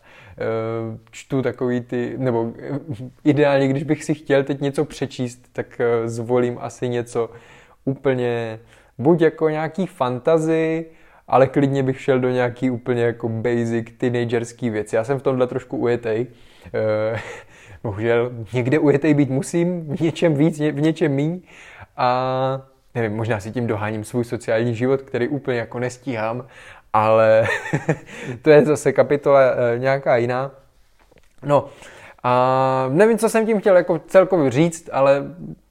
[0.91, 2.53] Uh, čtu takový ty, nebo
[3.25, 7.31] ideálně, když bych si chtěl teď něco přečíst, tak uh, zvolím asi něco
[7.85, 8.59] úplně
[8.99, 10.87] buď jako nějaký fantazy,
[11.29, 14.97] ale klidně bych šel do nějaký úplně jako basic teenagerský věci.
[14.97, 16.27] Já jsem v tomhle trošku ujetej.
[17.13, 17.19] Uh,
[17.83, 21.41] bohužel někde ujetej být musím, v něčem víc, v něčem míň.
[21.97, 22.63] A
[22.95, 26.47] nevím, možná si tím doháním svůj sociální život, který úplně jako nestíhám,
[26.93, 27.45] ale
[28.43, 30.51] to je zase kapitola uh, nějaká jiná.
[31.43, 31.69] No,
[32.23, 35.23] a nevím, co jsem tím chtěl jako celkově říct, ale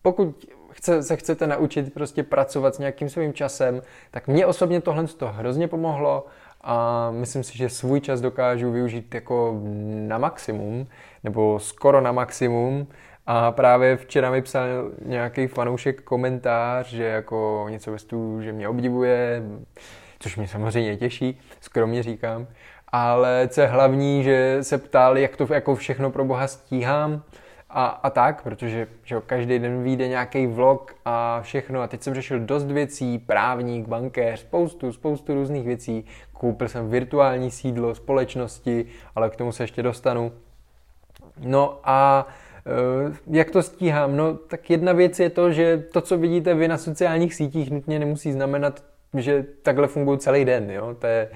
[0.02, 0.48] pokud
[0.86, 5.28] chce, se chcete naučit prostě pracovat s nějakým svým časem, tak mě osobně tohle to
[5.28, 6.26] hrozně pomohlo
[6.62, 9.62] a myslím si, že svůj čas dokážu využít jako
[10.08, 10.88] na maximum,
[11.24, 12.88] nebo skoro na maximum.
[13.28, 14.66] A právě včera mi psal
[15.06, 19.44] nějaký fanoušek komentář, že jako něco ve stylu, že mě obdivuje,
[20.20, 22.48] což mě samozřejmě těší, skromně říkám.
[22.88, 27.22] Ale co je hlavní, že se ptal, jak to jako všechno pro boha stíhám
[27.76, 31.82] a, a tak, protože že každý den vyjde nějaký vlog a všechno.
[31.82, 36.06] A teď jsem řešil dost věcí, právník, bankéř, spoustu, spoustu různých věcí.
[36.34, 38.86] Koupil jsem virtuální sídlo společnosti,
[39.16, 40.32] ale k tomu se ještě dostanu.
[41.40, 42.28] No a
[43.10, 44.16] eh, jak to stíhám?
[44.16, 48.00] No tak jedna věc je to, že to, co vidíte vy na sociálních sítích, nutně
[48.00, 48.84] nemusí znamenat
[49.22, 50.72] že takhle fungují celý den.
[50.72, 50.96] Jo?
[51.00, 51.30] To je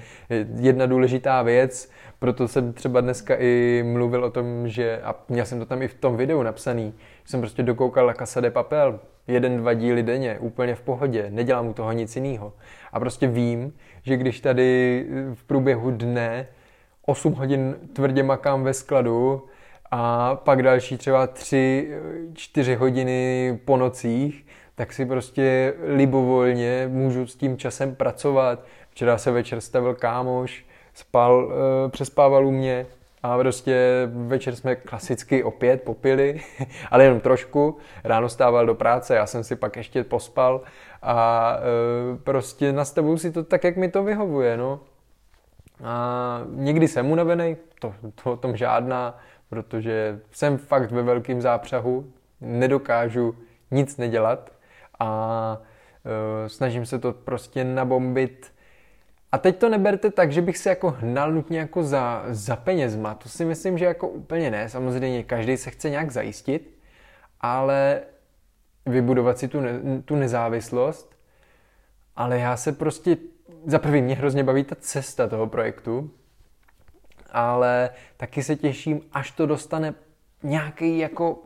[0.56, 5.58] jedna důležitá věc, proto jsem třeba dneska i mluvil o tom, že, a měl jsem
[5.58, 9.56] to tam i v tom videu napsaný, jsem prostě dokoukal La Casa de Papel, jeden,
[9.56, 12.52] dva díly denně, úplně v pohodě, nedělám u toho nic jiného.
[12.92, 16.46] A prostě vím, že když tady v průběhu dne
[17.06, 19.46] 8 hodin tvrdě makám ve skladu
[19.90, 24.46] a pak další třeba 3-4 hodiny po nocích,
[24.80, 28.64] tak si prostě libovolně můžu s tím časem pracovat.
[28.90, 31.52] Včera se večer stavil kámoš, spal,
[31.86, 32.86] e, přespával u mě
[33.22, 36.40] a prostě večer jsme klasicky opět popili,
[36.90, 37.76] ale jenom trošku.
[38.04, 40.60] Ráno stával do práce, já jsem si pak ještě pospal
[41.02, 44.80] a e, prostě nastavuju si to tak, jak mi to vyhovuje, no.
[45.84, 49.18] A někdy jsem unavený, to, to o tom žádná,
[49.50, 53.34] protože jsem fakt ve velkém zápřahu, nedokážu
[53.70, 54.59] nic nedělat
[55.00, 55.62] a
[56.44, 58.52] e, snažím se to prostě nabombit.
[59.32, 63.14] A teď to neberte tak, že bych se jako hnal nutně jako za, za penězma.
[63.14, 64.68] To si myslím, že jako úplně ne.
[64.68, 66.78] Samozřejmě každý se chce nějak zajistit,
[67.40, 68.00] ale
[68.86, 71.16] vybudovat si tu, ne, tu nezávislost.
[72.16, 73.16] Ale já se prostě,
[73.66, 76.10] za prvý mě hrozně baví ta cesta toho projektu,
[77.30, 79.94] ale taky se těším, až to dostane
[80.42, 81.38] nějaký jako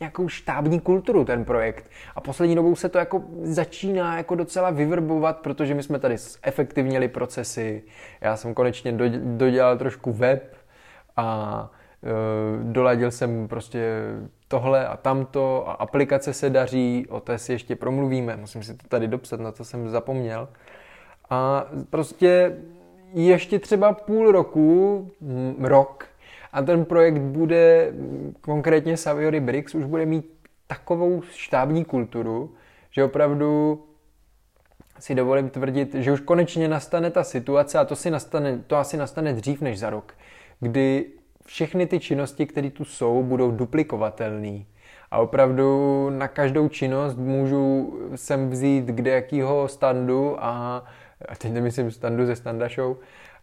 [0.00, 1.90] nějakou štábní kulturu ten projekt.
[2.16, 7.08] A poslední dobou se to jako začíná jako docela vyvrbovat, protože my jsme tady efektivněli
[7.08, 7.82] procesy.
[8.20, 10.56] Já jsem konečně dodělal trošku web
[11.16, 11.70] a
[12.02, 14.02] e, doladil jsem prostě
[14.48, 18.88] tohle a tamto a aplikace se daří, o té si ještě promluvíme, musím si to
[18.88, 20.48] tady dopsat, na to jsem zapomněl.
[21.30, 22.56] A prostě
[23.14, 25.10] ještě třeba půl roku,
[25.58, 26.06] rok,
[26.56, 27.92] a ten projekt bude,
[28.40, 30.32] konkrétně Saviory Bricks, už bude mít
[30.66, 32.54] takovou štábní kulturu,
[32.90, 33.82] že opravdu
[34.98, 38.96] si dovolím tvrdit, že už konečně nastane ta situace, a to, si nastane, to asi
[38.96, 40.14] nastane dřív než za rok,
[40.60, 41.06] kdy
[41.46, 44.64] všechny ty činnosti, které tu jsou, budou duplikovatelné.
[45.10, 50.84] A opravdu na každou činnost můžu sem vzít kde jakýho standu a,
[51.28, 52.96] a teď nemyslím standu ze Standa Show,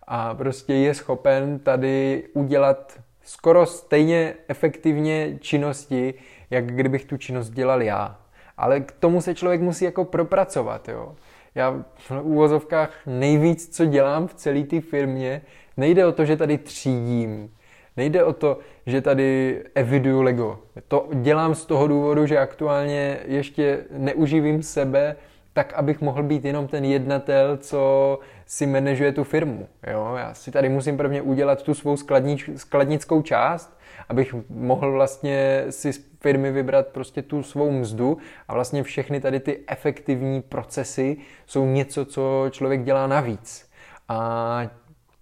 [0.08, 6.14] a prostě je schopen tady udělat skoro stejně efektivně činnosti,
[6.50, 8.20] jak kdybych tu činnost dělal já.
[8.58, 11.16] Ale k tomu se člověk musí jako propracovat, jo.
[11.56, 15.42] Já v úvozovkách nejvíc, co dělám v celé té firmě,
[15.78, 17.52] nejde o to, že tady třídím,
[17.98, 20.60] nejde o to, že tady eviduju Lego.
[20.88, 25.16] To dělám z toho důvodu, že aktuálně ještě neuživím sebe
[25.54, 29.68] tak, abych mohl být jenom ten jednatel, co si manažuje tu firmu.
[29.92, 30.16] Jo?
[30.18, 33.80] Já si tady musím prvně udělat tu svou skladnič, skladnickou část,
[34.10, 39.40] abych mohl vlastně si z firmy vybrat prostě tu svou mzdu a vlastně všechny tady
[39.40, 43.70] ty efektivní procesy jsou něco, co člověk dělá navíc.
[44.10, 44.70] A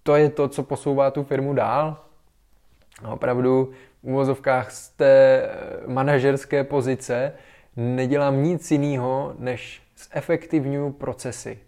[0.03, 1.97] to je to, co posouvá tu firmu dál.
[3.03, 3.71] A opravdu
[4.03, 5.43] v uvozovkách z té
[5.87, 7.33] manažerské pozice
[7.75, 9.81] nedělám nic jiného, než
[10.13, 11.59] zefektivňuju procesy.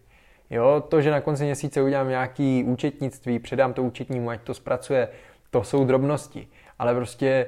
[0.50, 5.08] Jo, to, že na konci měsíce udělám nějaký účetnictví, předám to účetnímu, ať to zpracuje,
[5.50, 6.48] to jsou drobnosti.
[6.80, 7.46] Ale prostě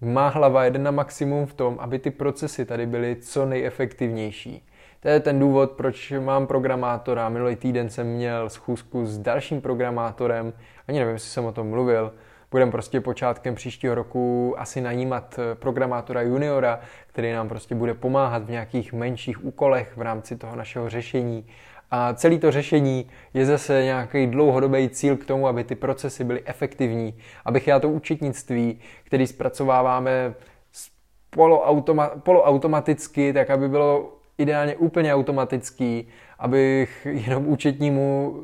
[0.00, 4.68] má hlava jeden na maximum v tom, aby ty procesy tady byly co nejefektivnější.
[5.00, 7.28] To je ten důvod, proč mám programátora.
[7.28, 10.52] Minulý týden jsem měl schůzku s dalším programátorem,
[10.88, 12.12] ani nevím, jestli jsem o tom mluvil,
[12.50, 18.44] budeme prostě počátkem příštího roku asi najímat eh, programátora juniora, který nám prostě bude pomáhat
[18.44, 21.46] v nějakých menších úkolech v rámci toho našeho řešení.
[21.90, 26.42] A celé to řešení je zase nějaký dlouhodobý cíl k tomu, aby ty procesy byly
[26.44, 30.34] efektivní, abych já to účetnictví, který zpracováváme
[31.36, 38.36] poloautoma- poloautomaticky, tak aby bylo ideálně úplně automatický, abych jenom účetnímu,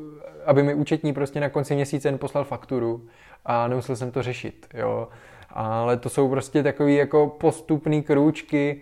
[0.45, 3.07] aby mi účetní prostě na konci měsíce jen poslal fakturu
[3.45, 5.07] a nemusel jsem to řešit, jo.
[5.49, 8.81] Ale to jsou prostě takové jako postupné krůčky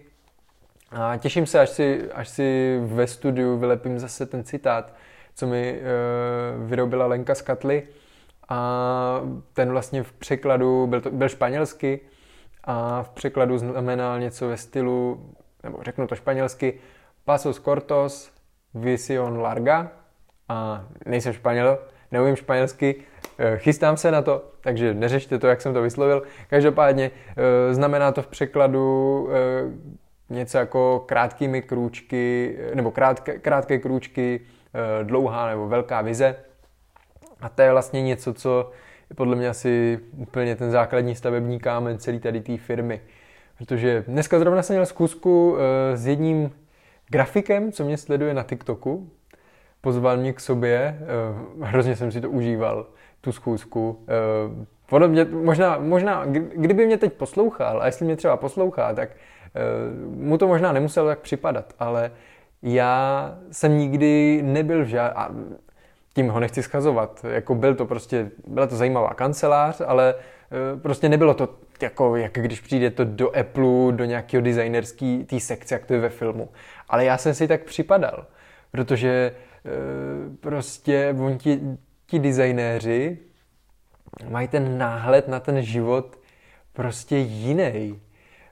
[0.91, 4.93] a těším se, až si, až si ve studiu vylepím zase ten citát,
[5.35, 5.83] co mi e,
[6.57, 7.83] vyrobila Lenka z Katly
[8.49, 9.21] a
[9.53, 11.99] ten vlastně v překladu byl, to, byl španělsky
[12.63, 15.29] a v překladu znamenal něco ve stylu,
[15.63, 16.79] nebo řeknu to španělsky,
[17.25, 18.31] pasos cortos,
[18.73, 19.91] vision larga
[20.49, 21.79] a nejsem španěl,
[22.11, 23.03] neumím španělsky,
[23.43, 26.23] Eh, chystám se na to, takže neřešte to, jak jsem to vyslovil.
[26.49, 29.29] Každopádně eh, znamená to v překladu
[30.31, 34.41] něco jako krátkými krůčky, nebo krátké, krátké krůčky,
[35.03, 36.35] dlouhá nebo velká vize.
[37.41, 38.71] A to je vlastně něco, co
[39.09, 43.01] je podle mě asi úplně ten základní stavební kámen celé tady té firmy.
[43.57, 45.57] Protože dneska zrovna jsem měl zkusku
[45.93, 46.51] s jedním
[47.09, 49.09] grafikem, co mě sleduje na TikToku.
[49.81, 50.99] pozval mě k sobě,
[51.61, 52.85] hrozně jsem si to užíval,
[53.21, 54.05] tu schůzku.
[54.89, 56.25] Podobně, možná, možná,
[56.55, 59.09] kdyby mě teď poslouchal, a jestli mě třeba poslouchá, tak
[60.15, 62.11] mu to možná nemuselo tak připadat, ale
[62.61, 65.31] já jsem nikdy nebyl v žád...
[66.13, 67.25] tím ho nechci schazovat.
[67.29, 71.49] Jako byl to prostě, byla to zajímavá kancelář, ale e, prostě nebylo to
[71.81, 75.99] jako, jak když přijde to do Apple, do nějakého designerský té sekce, jak to je
[75.99, 76.49] ve filmu.
[76.89, 78.25] Ale já jsem si tak připadal,
[78.71, 79.31] protože e,
[80.39, 81.61] prostě on ti,
[82.07, 83.17] ti designéři
[84.29, 86.19] mají ten náhled na ten život
[86.73, 87.99] prostě jiný.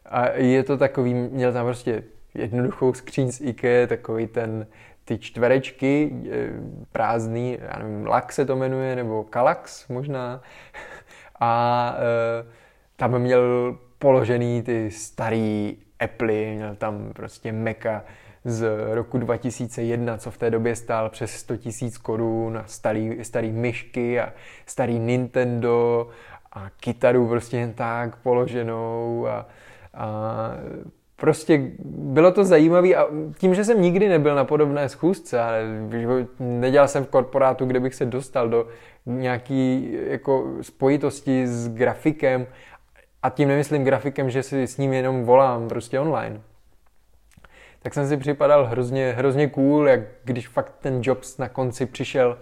[0.10, 2.04] A je to takový, měl tam prostě
[2.34, 4.68] jednoduchou skříň z IKEA, takový ten,
[5.06, 6.50] ty čtverečky e,
[6.92, 10.42] prázdný, já nevím, lak se to jmenuje, nebo kalax možná.
[11.40, 12.46] A e,
[12.96, 18.04] tam měl položený ty starý Apple, měl tam prostě Meka
[18.46, 23.52] z roku 2001, co v té době stál přes 100 000 korun a starý, starý
[23.52, 24.34] myšky a
[24.66, 26.08] starý Nintendo
[26.54, 29.46] a kytaru prostě jen tak položenou a,
[29.94, 30.52] a
[31.16, 35.64] prostě bylo to zajímavé a tím, že jsem nikdy nebyl na podobné schůzce, ale
[36.40, 38.68] nedělal jsem v korporátu, kde bych se dostal do
[39.06, 42.48] nějaký jako spojitosti s grafikem
[43.24, 46.42] a tím nemyslím grafikem, že si s ním jenom volám prostě online.
[47.82, 52.38] Tak jsem si připadal hrozně, hrozně cool, jak když fakt ten Jobs na konci přišel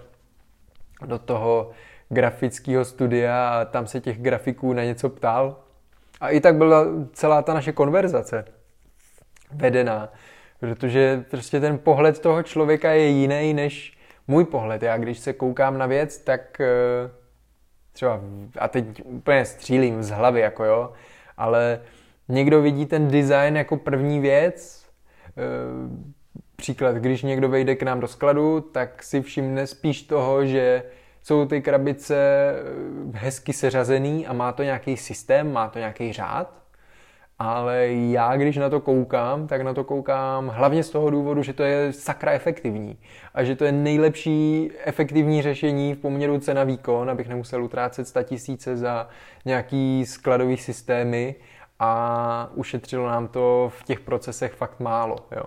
[1.05, 1.71] do toho
[2.09, 5.55] grafického studia a tam se těch grafiků na něco ptal.
[6.21, 8.45] A i tak byla celá ta naše konverzace
[9.51, 10.09] vedená.
[10.59, 13.97] Protože prostě ten pohled toho člověka je jiný než
[14.27, 14.83] můj pohled.
[14.83, 16.67] Já když se koukám na věc, tak eh,
[17.91, 18.21] třeba,
[18.59, 20.93] a teď úplně střílím z hlavy, jako jo,
[21.37, 21.81] ale
[22.27, 24.85] někdo vidí ten design jako první věc,
[25.27, 25.33] eh,
[26.55, 30.83] příklad, když někdo vejde k nám do skladu, tak si všimne spíš toho, že
[31.27, 36.57] jsou ty krabice eh, hezky seřazený a má to nějaký systém, má to nějaký řád
[37.39, 41.53] ale já, když na to koukám, tak na to koukám hlavně z toho důvodu, že
[41.53, 42.97] to je sakra efektivní
[43.33, 48.23] a že to je nejlepší efektivní řešení v poměru cena výkon, abych nemusel utrácet 100
[48.23, 49.07] tisíce za
[49.45, 51.35] nějaký skladový systémy
[51.79, 55.15] a ušetřilo nám to v těch procesech fakt málo.
[55.35, 55.43] Jo.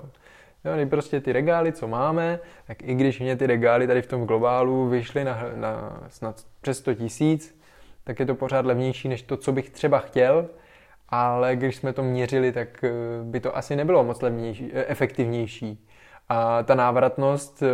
[0.64, 4.26] Jo, prostě ty regály, co máme, tak i když mě ty regály tady v tom
[4.26, 7.60] globálu vyšly na, na snad přes 100 tisíc,
[8.04, 10.48] tak je to pořád levnější než to, co bych třeba chtěl,
[11.08, 12.90] ale když jsme to měřili, tak eh,
[13.22, 15.86] by to asi nebylo moc levnější, eh, efektivnější.
[16.28, 17.66] A ta návratnost eh,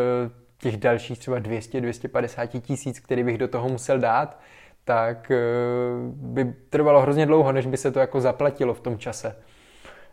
[0.59, 4.41] těch dalších třeba 200-250 tisíc, který bych do toho musel dát,
[4.85, 5.33] tak
[6.07, 9.37] by trvalo hrozně dlouho, než by se to jako zaplatilo v tom čase.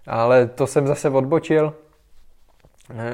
[0.07, 1.73] Ale to jsem zase odbočil.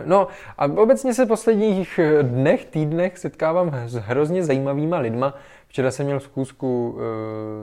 [0.06, 5.34] No a obecně se v posledních dnech, týdnech setkávám s hrozně zajímavýma lidma,
[5.70, 7.02] Včera jsem měl zkusku uh,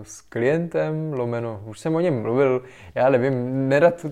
[0.03, 2.63] s klientem, lomeno, už jsem o něm mluvil,
[2.95, 4.07] já nevím, nerad,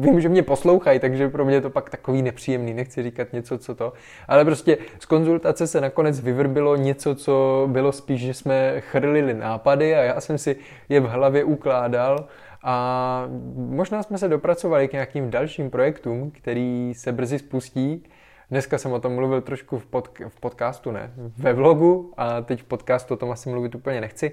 [0.00, 3.58] vím, že mě poslouchají, takže pro mě je to pak takový nepříjemný, nechci říkat něco,
[3.58, 3.92] co to,
[4.28, 9.96] ale prostě z konzultace se nakonec vyvrbilo něco, co bylo spíš, že jsme chrlili nápady
[9.96, 10.56] a já jsem si
[10.88, 12.28] je v hlavě ukládal
[12.62, 18.04] a možná jsme se dopracovali k nějakým dalším projektům, který se brzy spustí,
[18.50, 22.62] Dneska jsem o tom mluvil trošku v, pod, v podcastu, ne, ve vlogu a teď
[22.62, 24.32] v podcastu o tom asi mluvit úplně nechci.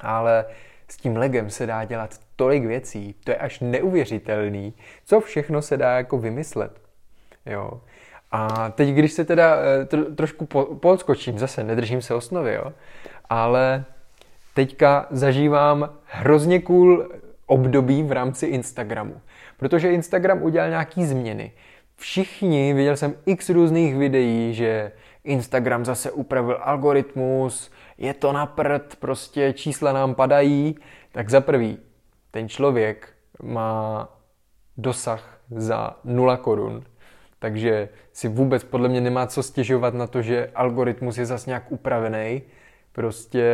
[0.00, 0.44] Ale
[0.88, 5.76] s tím legem se dá dělat tolik věcí, to je až neuvěřitelný, co všechno se
[5.76, 6.80] dá jako vymyslet.
[7.46, 7.80] Jo.
[8.30, 12.72] A teď, když se teda eh, tro, trošku po, podskočím, zase nedržím se osnovy, jo,
[13.30, 13.84] ale
[14.54, 17.08] teďka zažívám hrozně cool
[17.46, 19.20] období v rámci Instagramu.
[19.56, 21.52] Protože Instagram udělal nějaký změny
[21.96, 24.92] všichni, viděl jsem x různých videí, že
[25.24, 30.76] Instagram zase upravil algoritmus, je to na prd, prostě čísla nám padají,
[31.12, 31.78] tak za prvý,
[32.30, 33.08] ten člověk
[33.42, 34.08] má
[34.76, 36.84] dosah za 0 korun,
[37.38, 41.72] takže si vůbec podle mě nemá co stěžovat na to, že algoritmus je zase nějak
[41.72, 42.42] upravený.
[42.94, 43.44] Prostě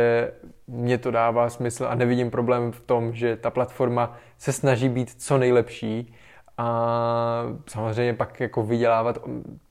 [0.67, 5.21] mě to dává smysl a nevidím problém v tom, že ta platforma se snaží být
[5.21, 6.15] co nejlepší
[6.57, 9.17] a samozřejmě pak jako vydělávat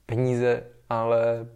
[0.05, 1.47] peníze, ale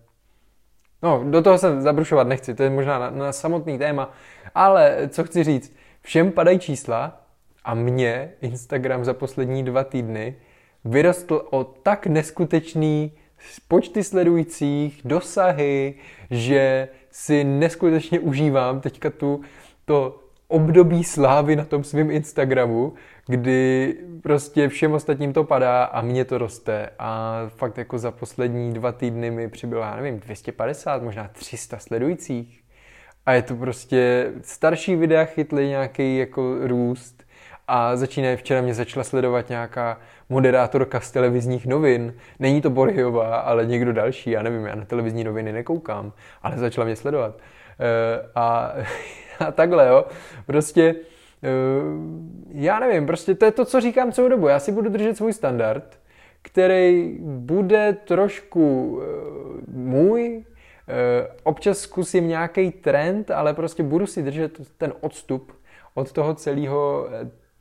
[1.04, 4.12] no, do toho se zabrušovat nechci, to je možná na, na samotný téma,
[4.56, 7.22] ale co chci říct, všem padají čísla
[7.64, 10.36] a mě Instagram za poslední dva týdny
[10.86, 13.12] vyrostl o tak neskutečný
[13.68, 15.96] počty sledujících, dosahy,
[16.32, 19.42] že si neskutečně užívám teďka tu,
[19.86, 22.94] to období slávy na tom svém Instagramu,
[23.28, 23.94] kdy
[24.24, 26.90] prostě všem ostatním to padá a mně to roste.
[27.00, 32.62] A fakt jako za poslední dva týdny mi přibylo, já nevím, 250, možná 300 sledujících.
[33.26, 37.15] A je to prostě, starší videa chytly nějaký jako růst
[37.68, 40.00] a začínají, včera mě začala sledovat nějaká
[40.30, 42.14] moderátorka z televizních novin.
[42.40, 46.86] Není to Borhyová, ale někdo další, já nevím, já na televizní noviny nekoukám, ale začala
[46.86, 47.38] mě sledovat.
[47.80, 48.74] E, a,
[49.40, 50.06] a takhle, jo,
[50.46, 50.96] prostě e,
[52.50, 54.48] já nevím, prostě to je to, co říkám celou dobu.
[54.48, 56.00] Já si budu držet svůj standard,
[56.42, 59.06] který bude trošku e,
[59.72, 60.46] můj,
[61.44, 65.52] občas zkusím nějaký trend, ale prostě budu si držet ten odstup
[65.94, 67.08] od toho celého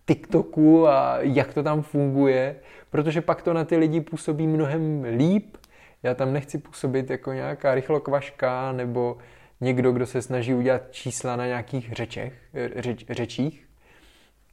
[0.07, 2.57] TikToku a jak to tam funguje,
[2.91, 5.57] protože pak to na ty lidi působí mnohem líp.
[6.03, 9.19] Já tam nechci působit jako nějaká rychlokvaška nebo
[9.61, 12.35] někdo, kdo se snaží udělat čísla na nějakých řečech,
[12.77, 13.67] řeč, řečích.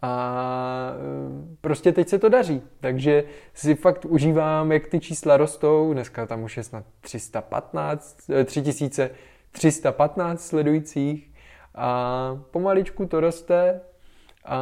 [0.02, 0.96] A e,
[1.62, 2.62] prostě teď se to daří.
[2.80, 3.24] Takže
[3.54, 5.94] si fakt užívám, jak ty čísla rostou.
[5.94, 11.32] Dneska tam už je snad 315, 3315 sledujících.
[11.76, 13.82] A pomaličku to roste
[14.46, 14.60] a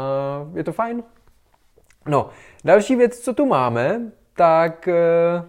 [0.55, 1.03] je to fajn.
[2.07, 2.30] No,
[2.65, 4.01] další věc, co tu máme,
[4.34, 5.43] tak eh,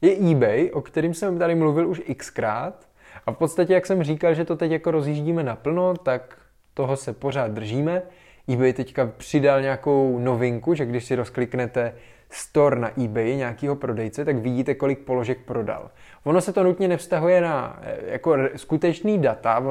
[0.00, 2.88] je eBay, o kterým jsem tady mluvil už xkrát.
[3.26, 6.38] A v podstatě, jak jsem říkal, že to teď jako rozjíždíme naplno, tak
[6.74, 8.02] toho se pořád držíme.
[8.48, 11.94] eBay teďka přidal nějakou novinku, že když si rozkliknete
[12.36, 15.90] store na eBay nějakého prodejce, tak vidíte, kolik položek prodal.
[16.24, 19.62] Ono se to nutně nevztahuje na eh, jako skutečný data,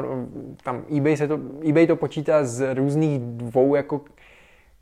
[0.63, 1.39] tam eBay, se to,
[1.70, 4.01] eBay to počítá z různých dvou jako,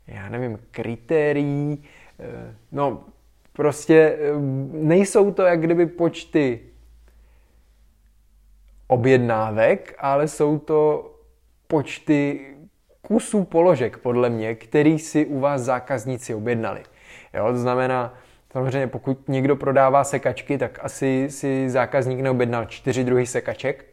[0.06, 1.84] já nevím, kritérií,
[2.20, 3.04] eh, no
[3.52, 4.32] prostě eh,
[4.72, 6.60] nejsou to jak kdyby počty
[8.86, 11.10] objednávek, ale jsou to
[11.66, 12.46] počty
[13.02, 16.82] kusů položek, podle mě, který si u vás zákazníci objednali.
[17.34, 18.14] Jo, to znamená,
[18.52, 23.84] samozřejmě pokud někdo prodává sekačky, tak asi si zákazník neobjednal čtyři druhy sekaček,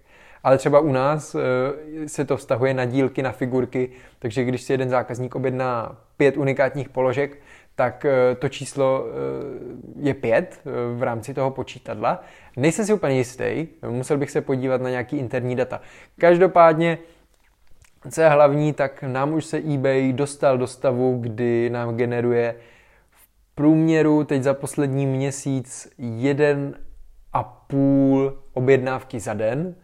[0.44, 3.90] ale třeba u nás eh, se to vztahuje na dílky, na figurky,
[4.20, 7.38] takže když si jeden zákazník objedná pět unikátních položek,
[7.76, 10.62] tak eh, to číslo eh, je pět
[10.96, 12.24] v rámci toho počítadla.
[12.58, 15.82] Nejsem si úplně jistý, musel bych se podívat na nějaký interní data.
[16.20, 16.98] Každopádně,
[18.10, 22.56] co je hlavní, tak nám už se eBay dostal do stavu, kdy nám generuje
[23.62, 26.76] průměru teď za poslední měsíc jeden
[27.34, 29.76] a půl objednávky za den,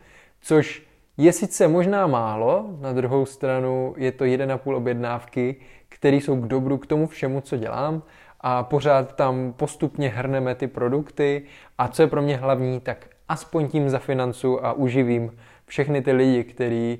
[0.41, 0.83] což
[1.17, 5.55] je sice možná málo, na druhou stranu je to jeden a půl objednávky,
[5.89, 8.03] které jsou k dobru k tomu všemu, co dělám
[8.41, 11.43] a pořád tam postupně hrneme ty produkty
[11.77, 16.43] a co je pro mě hlavní, tak aspoň tím zafinancu a uživím všechny ty lidi,
[16.43, 16.97] který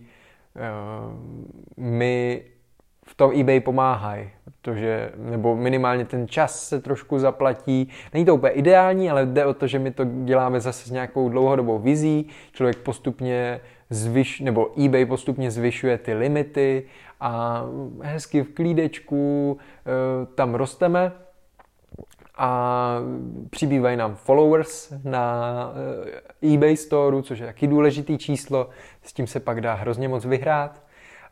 [0.56, 2.44] uh, mi
[3.08, 4.30] v tom eBay pomáhají,
[4.62, 7.90] protože, nebo minimálně ten čas se trošku zaplatí.
[8.14, 11.30] Není to úplně ideální, ale jde o to, že my to děláme zase s nějakou
[11.30, 12.28] dlouhodobou vizí.
[12.52, 16.84] Člověk postupně zvyš, nebo eBay postupně zvyšuje ty limity
[17.20, 17.64] a
[18.02, 21.12] hezky v klídečku e, tam rosteme
[22.38, 23.00] a
[23.50, 25.72] přibývají nám followers na
[26.42, 28.70] e, eBay Store, což je taky důležitý číslo,
[29.04, 30.87] s tím se pak dá hrozně moc vyhrát.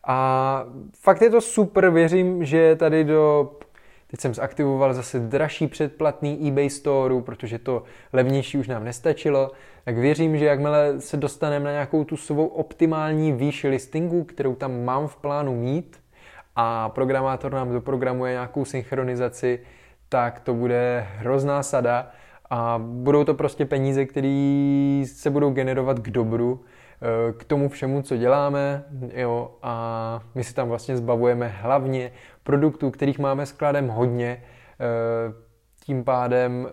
[0.06, 3.51] A fakt je to super, věřím, že tady do
[4.08, 7.84] Teď jsem zaktivoval zase dražší předplatný eBay store, protože to
[8.14, 9.51] levnější už nám nestačilo.
[9.86, 14.84] Tak věřím, že jakmile se dostaneme na nějakou tu svou optimální výši listingu, kterou tam
[14.84, 15.99] mám v plánu mít
[16.56, 19.60] a programátor nám doprogramuje nějakou synchronizaci,
[20.10, 22.12] tak to bude hrozná sada
[22.49, 26.64] a budou to prostě peníze, které se budou generovat k dobru
[27.38, 28.84] k tomu všemu, co děláme
[29.14, 32.12] jo, a my si tam vlastně zbavujeme hlavně
[32.43, 34.43] produktů, kterých máme skladem hodně,
[34.80, 35.45] eh,
[35.86, 36.72] tím pádem eh,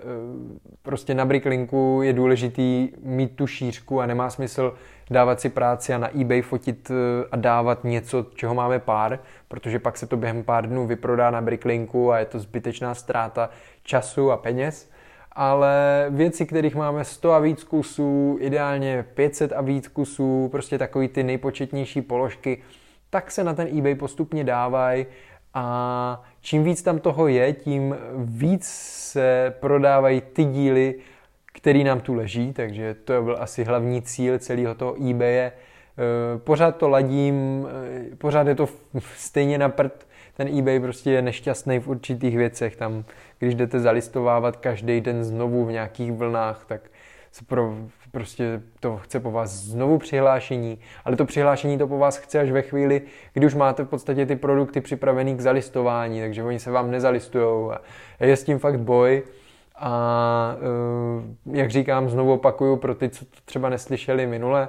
[0.83, 4.75] prostě na Bricklinku je důležitý mít tu šířku a nemá smysl
[5.11, 6.95] dávat si práci a na eBay fotit eh,
[7.33, 9.19] a dávat něco, čeho máme pár,
[9.49, 13.51] protože pak se to během pár dnů vyprodá na Bricklinku a je to zbytečná ztráta
[13.83, 14.92] času a peněz
[15.33, 21.09] ale věci, kterých máme 100 a víc kusů, ideálně 500 a víc kusů, prostě takový
[21.09, 22.63] ty nejpočetnější položky,
[23.11, 25.07] tak se na ten eBay postupně dávají
[25.55, 28.65] a čím víc tam toho je, tím víc
[29.13, 30.95] se prodávají ty díly,
[31.53, 35.53] který nám tu leží, takže to byl asi hlavní cíl celého toho eBaye.
[35.53, 37.69] Eh, pořád to ladím,
[38.13, 38.69] eh, pořád je to
[39.17, 40.07] stejně na prd,
[40.37, 42.77] ten eBay prostě je nešťastný v určitých věcech.
[42.77, 43.05] Tam,
[43.39, 46.81] když jdete zalistovávat každý den znovu v nějakých vlnách, tak
[47.33, 47.75] se pro,
[48.11, 52.51] prostě to chce po vás znovu přihlášení, ale to přihlášení to po vás chce až
[52.51, 53.03] ve chvíli,
[53.33, 57.73] kdy už máte v podstatě ty produkty připravený k zalistování, takže oni se vám nezalistujou
[57.73, 57.81] a
[58.21, 59.23] je s tím fakt boj.
[59.77, 64.69] A eh, jak říkám, znovu opakuju pro ty, co to třeba neslyšeli minule,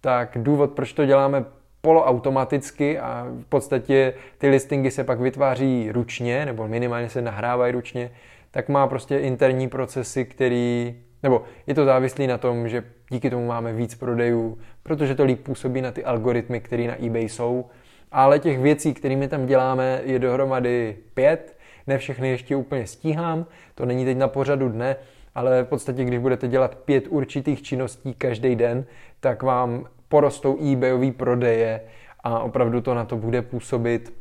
[0.00, 1.44] tak důvod, proč to děláme
[1.82, 8.10] poloautomaticky a v podstatě ty listingy se pak vytváří ručně, nebo minimálně se nahrávají ručně,
[8.50, 13.46] tak má prostě interní procesy, který, nebo je to závislý na tom, že díky tomu
[13.46, 17.64] máme víc prodejů, protože to líp působí na ty algoritmy, které na eBay jsou,
[18.12, 21.56] ale těch věcí, kterými tam děláme, je dohromady pět,
[21.86, 24.96] ne všechny ještě úplně stíhám, to není teď na pořadu dne,
[25.34, 28.84] ale v podstatě, když budete dělat pět určitých činností každý den,
[29.20, 31.80] tak vám porostou eBayový prodeje
[32.24, 34.12] a opravdu to na to bude působit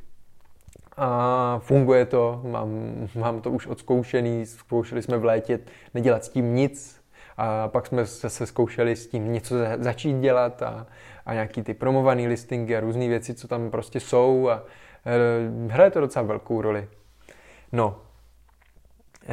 [0.97, 2.69] a funguje to, mám,
[3.15, 5.59] mám to už odzkoušený, zkoušeli jsme v létě
[5.93, 7.01] nedělat s tím nic
[7.37, 10.87] a pak jsme se, zkoušeli s tím něco začít dělat a,
[11.25, 14.63] a nějaký ty promované listingy a různé věci, co tam prostě jsou a
[15.05, 16.87] e, hraje to docela velkou roli.
[17.71, 17.99] No,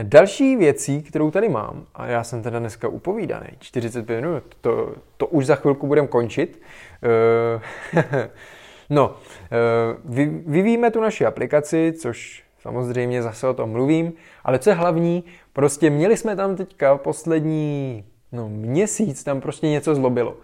[0.03, 5.27] Další věcí, kterou tady mám, a já jsem teda dneska upovídaný, 45 minut, to, to
[5.27, 6.63] už za chvilku budem končit.
[7.03, 8.31] Eh,
[8.91, 14.13] no, eh, vyvíjíme tu naši aplikaci, což samozřejmě zase o tom mluvím,
[14.45, 19.95] ale co je hlavní, prostě měli jsme tam teďka poslední no, měsíc, tam prostě něco
[19.95, 20.37] zlobilo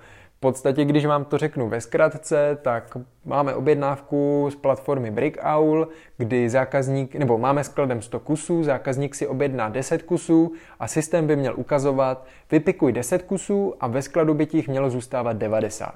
[0.44, 5.88] podstatě, když vám to řeknu ve zkratce, tak máme objednávku z platformy Breakowl,
[6.18, 11.36] kdy zákazník, nebo máme skladem 100 kusů, zákazník si objedná 10 kusů a systém by
[11.36, 15.94] měl ukazovat, vypikuj 10 kusů a ve skladu by těch mělo zůstávat 90.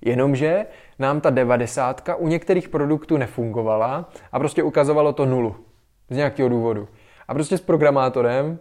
[0.00, 0.66] Jenomže
[0.98, 5.56] nám ta 90 u některých produktů nefungovala a prostě ukazovalo to nulu
[6.10, 6.88] z nějakého důvodu.
[7.28, 8.58] A prostě s programátorem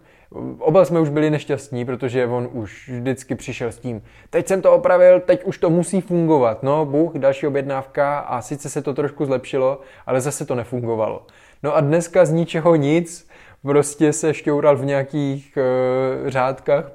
[0.60, 4.74] Oba jsme už byli nešťastní, protože on už vždycky přišel s tím, teď jsem to
[4.74, 6.64] opravil, teď už to musí fungovat.
[6.64, 11.26] No, Bůh, další objednávka a sice se to trošku zlepšilo, ale zase to nefungovalo.
[11.64, 13.28] No a dneska z ničeho nic,
[13.62, 16.92] prostě se šťoural v nějakých uh, řádkách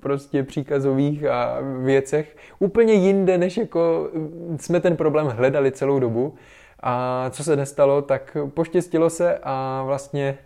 [0.00, 4.08] prostě příkazových a věcech úplně jinde, než jako
[4.60, 6.34] jsme ten problém hledali celou dobu.
[6.80, 10.38] A co se nestalo, tak poštěstilo se a vlastně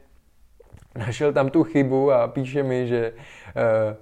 [0.98, 3.96] našel tam tu chybu a píše mi, že uh,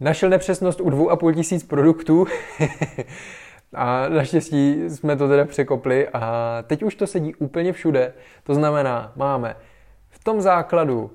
[0.00, 2.26] našel nepřesnost u dvou a půl tisíc produktů
[3.74, 8.12] a naštěstí jsme to teda překopli a teď už to sedí úplně všude.
[8.42, 9.56] To znamená, máme
[10.10, 11.10] v tom základu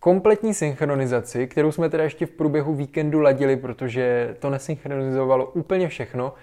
[0.00, 6.34] kompletní synchronizaci, kterou jsme teda ještě v průběhu víkendu ladili, protože to nesynchronizovalo úplně všechno.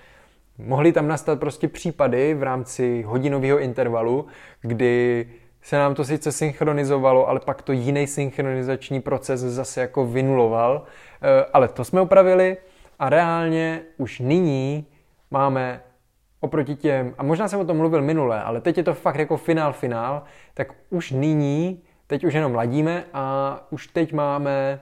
[0.57, 4.25] Mohly tam nastat prostě případy v rámci hodinového intervalu,
[4.61, 5.25] kdy
[5.61, 10.83] se nám to sice synchronizovalo, ale pak to jiný synchronizační proces zase jako vynuloval.
[11.21, 12.57] Eh, ale to jsme opravili
[12.99, 14.85] a reálně už nyní
[15.31, 15.81] máme
[16.39, 19.37] oproti těm, a možná jsem o tom mluvil minule, ale teď je to fakt jako
[19.37, 24.81] finál finál, tak už nyní, teď už jenom ladíme a už teď máme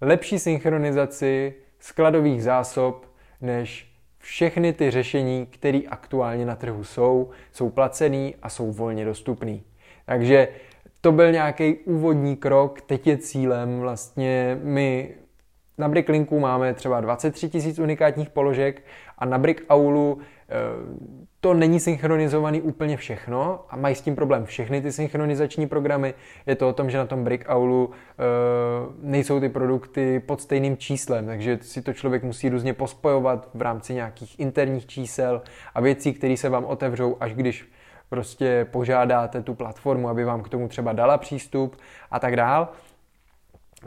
[0.00, 3.06] lepší synchronizaci skladových zásob,
[3.40, 9.62] než všechny ty řešení, které aktuálně na trhu jsou, jsou placený a jsou volně dostupný.
[10.04, 10.48] Takže
[11.00, 15.14] to byl nějaký úvodní krok, teď je cílem vlastně my
[15.78, 18.82] na Bricklinku máme třeba 23 tisíc unikátních položek
[19.18, 20.54] a na Brickaulu eh,
[21.40, 26.14] to není synchronizovaný úplně všechno a mají s tím problém všechny ty synchronizační programy.
[26.46, 28.22] Je to o tom, že na tom Brickaulu eh,
[29.02, 33.94] nejsou ty produkty pod stejným číslem, takže si to člověk musí různě pospojovat v rámci
[33.94, 35.42] nějakých interních čísel
[35.74, 37.70] a věcí, které se vám otevřou, až když
[38.08, 41.76] prostě požádáte tu platformu, aby vám k tomu třeba dala přístup
[42.10, 42.68] a tak dál.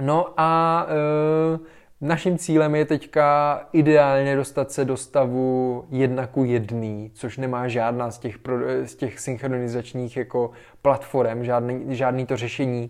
[0.01, 1.59] No a e,
[2.01, 8.11] naším cílem je teďka ideálně dostat se do stavu jedna ku jedný, což nemá žádná
[8.11, 8.37] z těch,
[8.83, 10.51] z těch synchronizačních jako
[10.81, 12.89] platform, žádný, žádný to řešení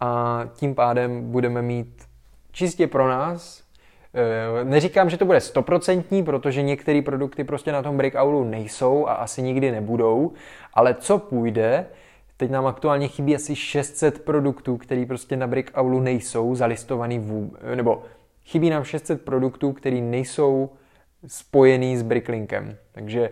[0.00, 2.02] a tím pádem budeme mít
[2.52, 3.71] čistě pro nás Eh,
[4.64, 9.42] neříkám, že to bude stoprocentní, protože některé produkty prostě na tom breakoulu nejsou a asi
[9.42, 10.32] nikdy nebudou,
[10.74, 11.86] ale co půjde,
[12.36, 18.02] teď nám aktuálně chybí asi 600 produktů, které prostě na breakoulu nejsou zalistovaný vůbec, nebo
[18.44, 20.70] chybí nám 600 produktů, které nejsou
[21.26, 22.76] spojený s Bricklinkem.
[22.92, 23.30] Takže e,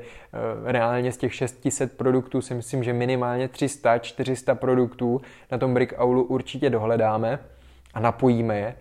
[0.72, 5.20] reálně z těch 600 produktů si myslím, že minimálně 300-400 produktů
[5.52, 7.38] na tom Brickaulu určitě dohledáme
[7.94, 8.74] a napojíme je.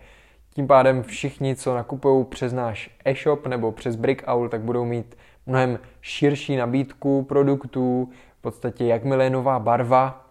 [0.60, 5.78] Tím pádem všichni, co nakupují přes náš e-shop nebo přes Brickowl, tak budou mít mnohem
[6.00, 8.08] širší nabídku produktů.
[8.38, 10.26] V podstatě jakmile je nová barva,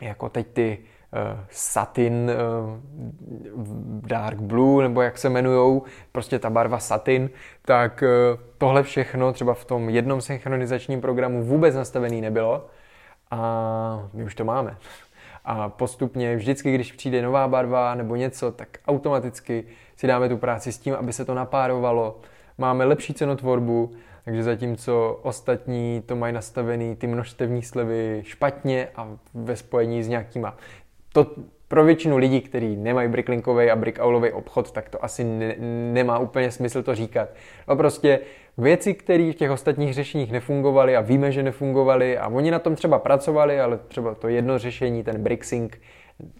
[0.00, 0.78] jako teď ty
[1.50, 2.30] satin,
[4.00, 5.82] dark blue, nebo jak se jmenujou,
[6.12, 7.30] prostě ta barva satin,
[7.62, 8.04] tak
[8.58, 12.66] tohle všechno třeba v tom jednom synchronizačním programu vůbec nastavený nebylo
[13.30, 14.76] a my už to máme.
[15.44, 19.64] A postupně vždycky, když přijde nová barva nebo něco, tak automaticky
[19.96, 22.20] si dáme tu práci s tím, aby se to napárovalo.
[22.58, 23.92] Máme lepší cenotvorbu,
[24.24, 30.56] takže zatímco ostatní to mají nastavený ty množstevní slevy špatně a ve spojení s nějakýma.
[31.12, 31.26] To
[31.72, 35.54] pro většinu lidí, kteří nemají bricklinkový a brickaulový obchod, tak to asi ne,
[35.92, 37.28] nemá úplně smysl to říkat.
[37.68, 38.20] No prostě
[38.58, 42.74] věci, které v těch ostatních řešeních nefungovaly a víme, že nefungovaly a oni na tom
[42.74, 45.72] třeba pracovali, ale třeba to jedno řešení, ten BrickSync,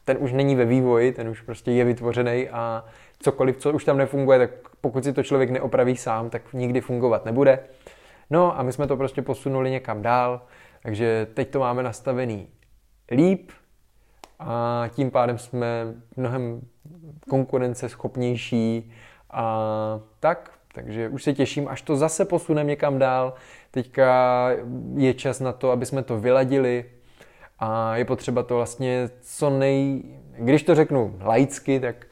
[0.05, 2.85] ten už není ve vývoji, ten už prostě je vytvořený a
[3.19, 7.25] cokoliv, co už tam nefunguje, tak pokud si to člověk neopraví sám, tak nikdy fungovat
[7.25, 7.59] nebude.
[8.31, 10.43] No a my jsme to prostě posunuli někam dál,
[10.83, 12.49] takže teď to máme nastavený
[13.11, 13.51] líp
[14.45, 16.61] a tím pádem jsme mnohem
[17.29, 18.93] konkurenceschopnější
[19.31, 23.35] a tak, takže už se těším, až to zase posuneme někam dál.
[23.71, 24.49] Teďka
[24.97, 26.85] je čas na to, aby jsme to vyladili
[27.59, 30.03] a je potřeba to vlastně co nej...
[30.39, 32.07] Když to řeknu laicky, tak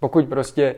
[0.00, 0.74] pokud prostě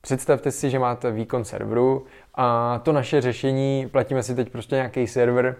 [0.00, 5.06] představte si, že máte výkon serveru a to naše řešení, platíme si teď prostě nějaký
[5.06, 5.56] server,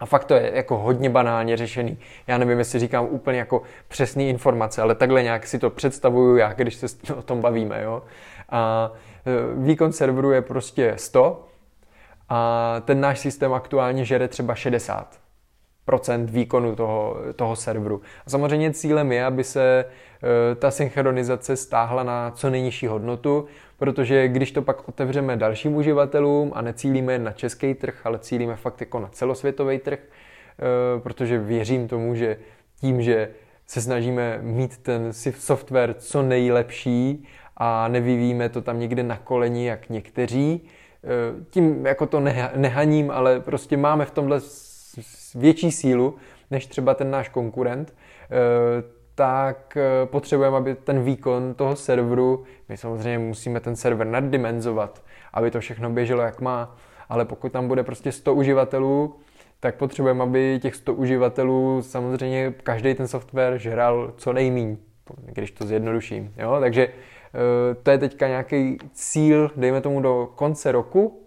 [0.00, 1.98] a fakt to je jako hodně banálně řešený.
[2.26, 6.52] Já nevím, jestli říkám úplně jako přesné informace, ale takhle nějak si to představuju já,
[6.52, 7.82] když se o tom bavíme.
[7.82, 8.02] Jo?
[8.48, 8.92] A
[9.26, 11.44] e, výkon serveru je prostě 100
[12.28, 15.23] a ten náš systém aktuálně žere třeba 60
[15.84, 18.00] procent výkonu toho, toho serveru.
[18.26, 23.46] A samozřejmě cílem je, aby se e, ta synchronizace stáhla na co nejnižší hodnotu,
[23.78, 28.80] protože když to pak otevřeme dalším uživatelům a necílíme na český trh, ale cílíme fakt
[28.80, 32.36] jako na celosvětový trh, e, protože věřím tomu, že
[32.80, 33.28] tím, že
[33.66, 39.88] se snažíme mít ten software co nejlepší a nevyvíjíme to tam někde na koleni, jak
[39.88, 42.20] někteří, e, tím jako to
[42.56, 44.40] nehaním, ale prostě máme v tomhle
[45.34, 46.14] větší sílu
[46.50, 52.76] než třeba ten náš konkurent, eh, tak eh, potřebujeme, aby ten výkon toho serveru, my
[52.76, 56.76] samozřejmě musíme ten server naddimenzovat, aby to všechno běželo jak má,
[57.08, 59.14] ale pokud tam bude prostě 100 uživatelů,
[59.60, 64.76] tak potřebujeme, aby těch 100 uživatelů samozřejmě každý ten software žral co nejmíň,
[65.26, 66.34] když to zjednoduším.
[66.36, 66.56] Jo?
[66.60, 71.26] Takže eh, to je teďka nějaký cíl, dejme tomu do konce roku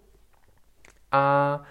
[1.12, 1.62] a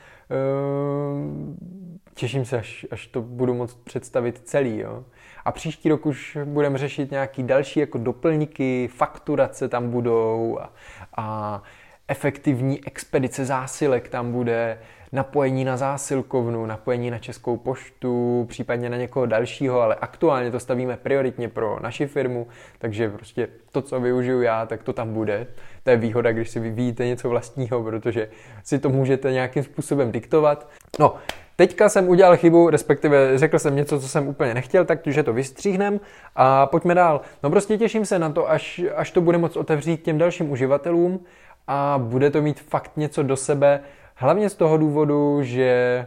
[2.15, 4.79] těším se, až, až to budu moct představit celý.
[4.79, 5.05] Jo.
[5.45, 10.73] A příští rok už budeme řešit nějaký další jako doplňky, fakturace tam budou a,
[11.17, 11.63] a
[12.09, 14.79] efektivní expedice zásilek tam bude,
[15.13, 20.97] napojení na zásilkovnu, napojení na Českou poštu, případně na někoho dalšího, ale aktuálně to stavíme
[20.97, 22.47] prioritně pro naši firmu,
[22.79, 25.47] takže prostě to, co využiju já, tak to tam bude.
[25.83, 28.29] To je výhoda, když si vyvíjíte něco vlastního, protože
[28.65, 30.69] si to můžete nějakým způsobem diktovat.
[30.99, 31.15] No,
[31.57, 36.01] Teďka jsem udělal chybu, respektive řekl jsem něco, co jsem úplně nechtěl, takže to vystříhnem
[36.37, 37.21] a pojďme dál.
[37.43, 41.21] No prostě těším se na to, až, až to bude moc otevřít těm dalším uživatelům
[41.67, 43.81] a bude to mít fakt něco do sebe,
[44.17, 46.07] hlavně z toho důvodu, že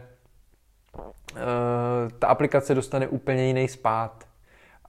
[0.94, 1.00] uh,
[2.18, 4.24] ta aplikace dostane úplně jiný spát.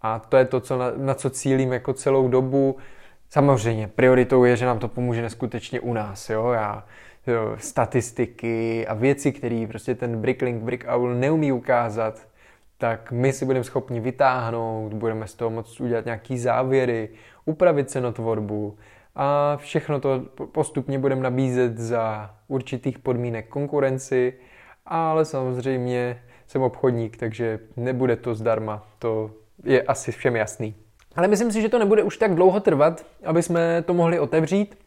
[0.01, 2.77] A to je to, co na, na co cílím jako celou dobu.
[3.29, 6.29] Samozřejmě, prioritou je, že nám to pomůže neskutečně u nás.
[6.29, 6.51] Jo?
[6.51, 6.83] Já
[7.27, 12.27] jo, statistiky a věci, které prostě ten Bricklink, Brickowl neumí ukázat,
[12.77, 17.09] tak my si budeme schopni vytáhnout, budeme z toho moct udělat nějaký závěry,
[17.45, 18.77] upravit cenotvorbu
[19.15, 24.33] a všechno to postupně budeme nabízet za určitých podmínek konkurenci,
[24.85, 29.31] ale samozřejmě jsem obchodník, takže nebude to zdarma, to
[29.63, 30.75] je asi všem jasný.
[31.15, 34.77] Ale myslím si, že to nebude už tak dlouho trvat, aby jsme to mohli otevřít.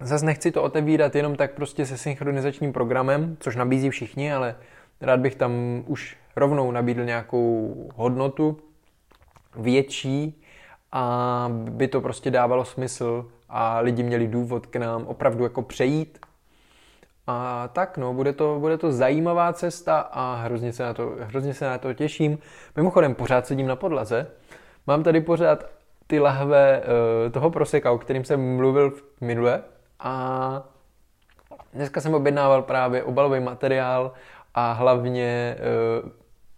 [0.00, 4.56] Zase nechci to otevírat jenom tak prostě se synchronizačním programem, což nabízí všichni, ale
[5.00, 5.52] rád bych tam
[5.86, 8.58] už rovnou nabídl nějakou hodnotu
[9.56, 10.42] větší
[10.92, 16.18] a by to prostě dávalo smysl a lidi měli důvod k nám opravdu jako přejít.
[17.26, 21.54] A tak no, bude to, bude to zajímavá cesta a hrozně se, na to, hrozně
[21.54, 22.38] se na to těším.
[22.76, 24.26] Mimochodem, pořád sedím na podlaze.
[24.86, 25.66] Mám tady pořád
[26.06, 29.62] ty lahve uh, toho proseka, o kterým jsem mluvil minule,
[30.00, 30.62] a
[31.72, 34.12] dneska jsem objednával právě obalový materiál
[34.54, 35.56] a hlavně e,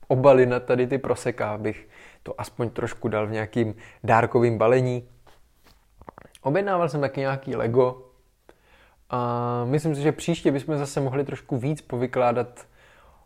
[0.09, 1.89] obaly na tady ty proseka, abych
[2.22, 3.74] to aspoň trošku dal v nějakým
[4.05, 5.09] dárkovým balení.
[6.49, 8.03] Objednával jsem taky nějaký Lego
[9.11, 12.66] a myslím si, že příště bychom zase mohli trošku víc povykládat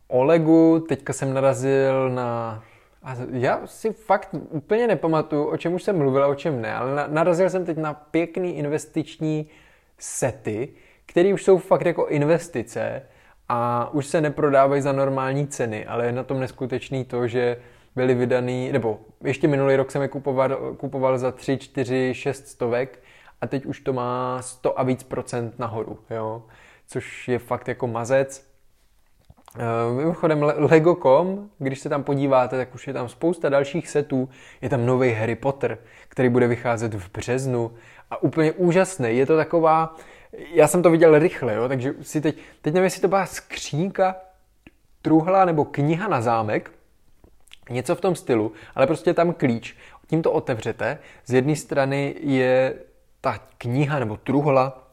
[0.09, 0.85] o Legu.
[0.89, 2.63] Teďka jsem narazil na
[3.03, 6.75] A já si fakt úplně nepamatuju, o čem už jsem mluvil a o čem ne,
[6.75, 9.51] ale narazil jsem teď na pěkný investiční
[9.99, 10.69] sety,
[11.07, 13.03] které už jsou fakt jako investice
[13.49, 17.57] a už se neprodávají za normální ceny, ale je na tom neskutečný to, že
[17.97, 23.03] byly vydaný, nebo ještě minulý rok jsem je kupoval, kupoval za 3, 4, 6 stovek
[23.41, 26.43] a teď už to má 100 a víc procent nahoru, jo?
[26.87, 28.53] což je fakt jako mazec.
[29.57, 34.29] Uh, mimochodem Lego.com, když se tam podíváte, tak už je tam spousta dalších setů.
[34.61, 35.79] Je tam nový Harry Potter,
[36.09, 37.73] který bude vycházet v březnu
[38.11, 39.17] a úplně úžasný.
[39.17, 39.97] Je to taková,
[40.55, 44.17] já jsem to viděl rychle, jo, takže si teď, teď nevím, jestli to byla skřínka,
[45.03, 46.71] truhla nebo kniha na zámek,
[47.73, 49.77] něco v tom stylu, ale prostě tam klíč.
[50.07, 50.99] Tím to otevřete.
[51.27, 52.75] Z jedné strany je
[53.21, 54.89] ta kniha nebo truhla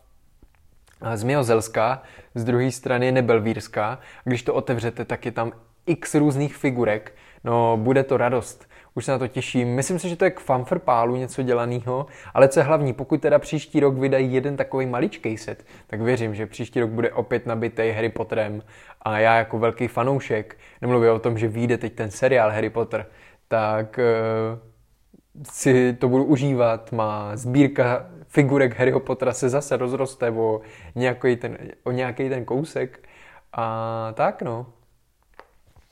[1.15, 2.01] zmiozelská,
[2.35, 3.99] z druhé strany je nebelvírská.
[4.23, 5.51] Když to otevřete, tak je tam
[5.85, 7.15] x různých figurek.
[7.43, 8.68] No, bude to radost.
[8.99, 9.67] Už se na to těším.
[9.75, 13.39] Myslím si, že to je k fanfrpálu něco dělaného, ale co je hlavní, pokud teda
[13.39, 17.91] příští rok vydají jeden takový maličký set, tak věřím, že příští rok bude opět nabitý
[17.91, 18.63] Harry Potterem
[19.01, 23.05] a já jako velký fanoušek, nemluvím o tom, že vyjde teď ten seriál Harry Potter,
[23.47, 26.91] tak uh, si to budu užívat.
[26.91, 30.61] Má sbírka figurek Harryho Pottera se zase rozroste o
[30.95, 33.09] nějaký ten, o nějaký ten kousek.
[33.53, 34.65] A tak no.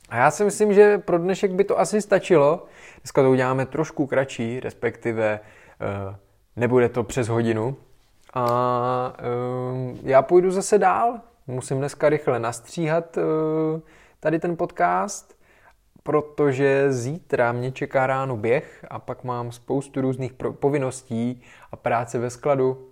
[0.08, 2.66] A já si myslím, že pro dnešek by to asi stačilo.
[3.02, 6.14] Dneska to uděláme trošku kratší, respektive uh,
[6.56, 7.76] nebude to přes hodinu.
[8.34, 11.20] A uh, já půjdu zase dál.
[11.46, 13.22] Musím dneska rychle nastříhat uh,
[14.20, 15.38] tady ten podcast
[16.08, 21.42] protože zítra mě čeká ráno běh a pak mám spoustu různých povinností
[21.72, 22.88] a práce ve skladu.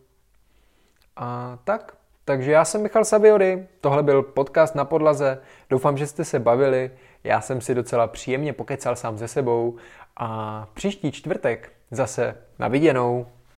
[1.16, 5.38] A tak, takže já jsem Michal Saviory, tohle byl podcast na podlaze,
[5.70, 6.90] doufám, že jste se bavili,
[7.26, 9.76] já jsem si docela příjemně pokecal sám ze sebou
[10.16, 13.26] a příští čtvrtek zase na viděnou.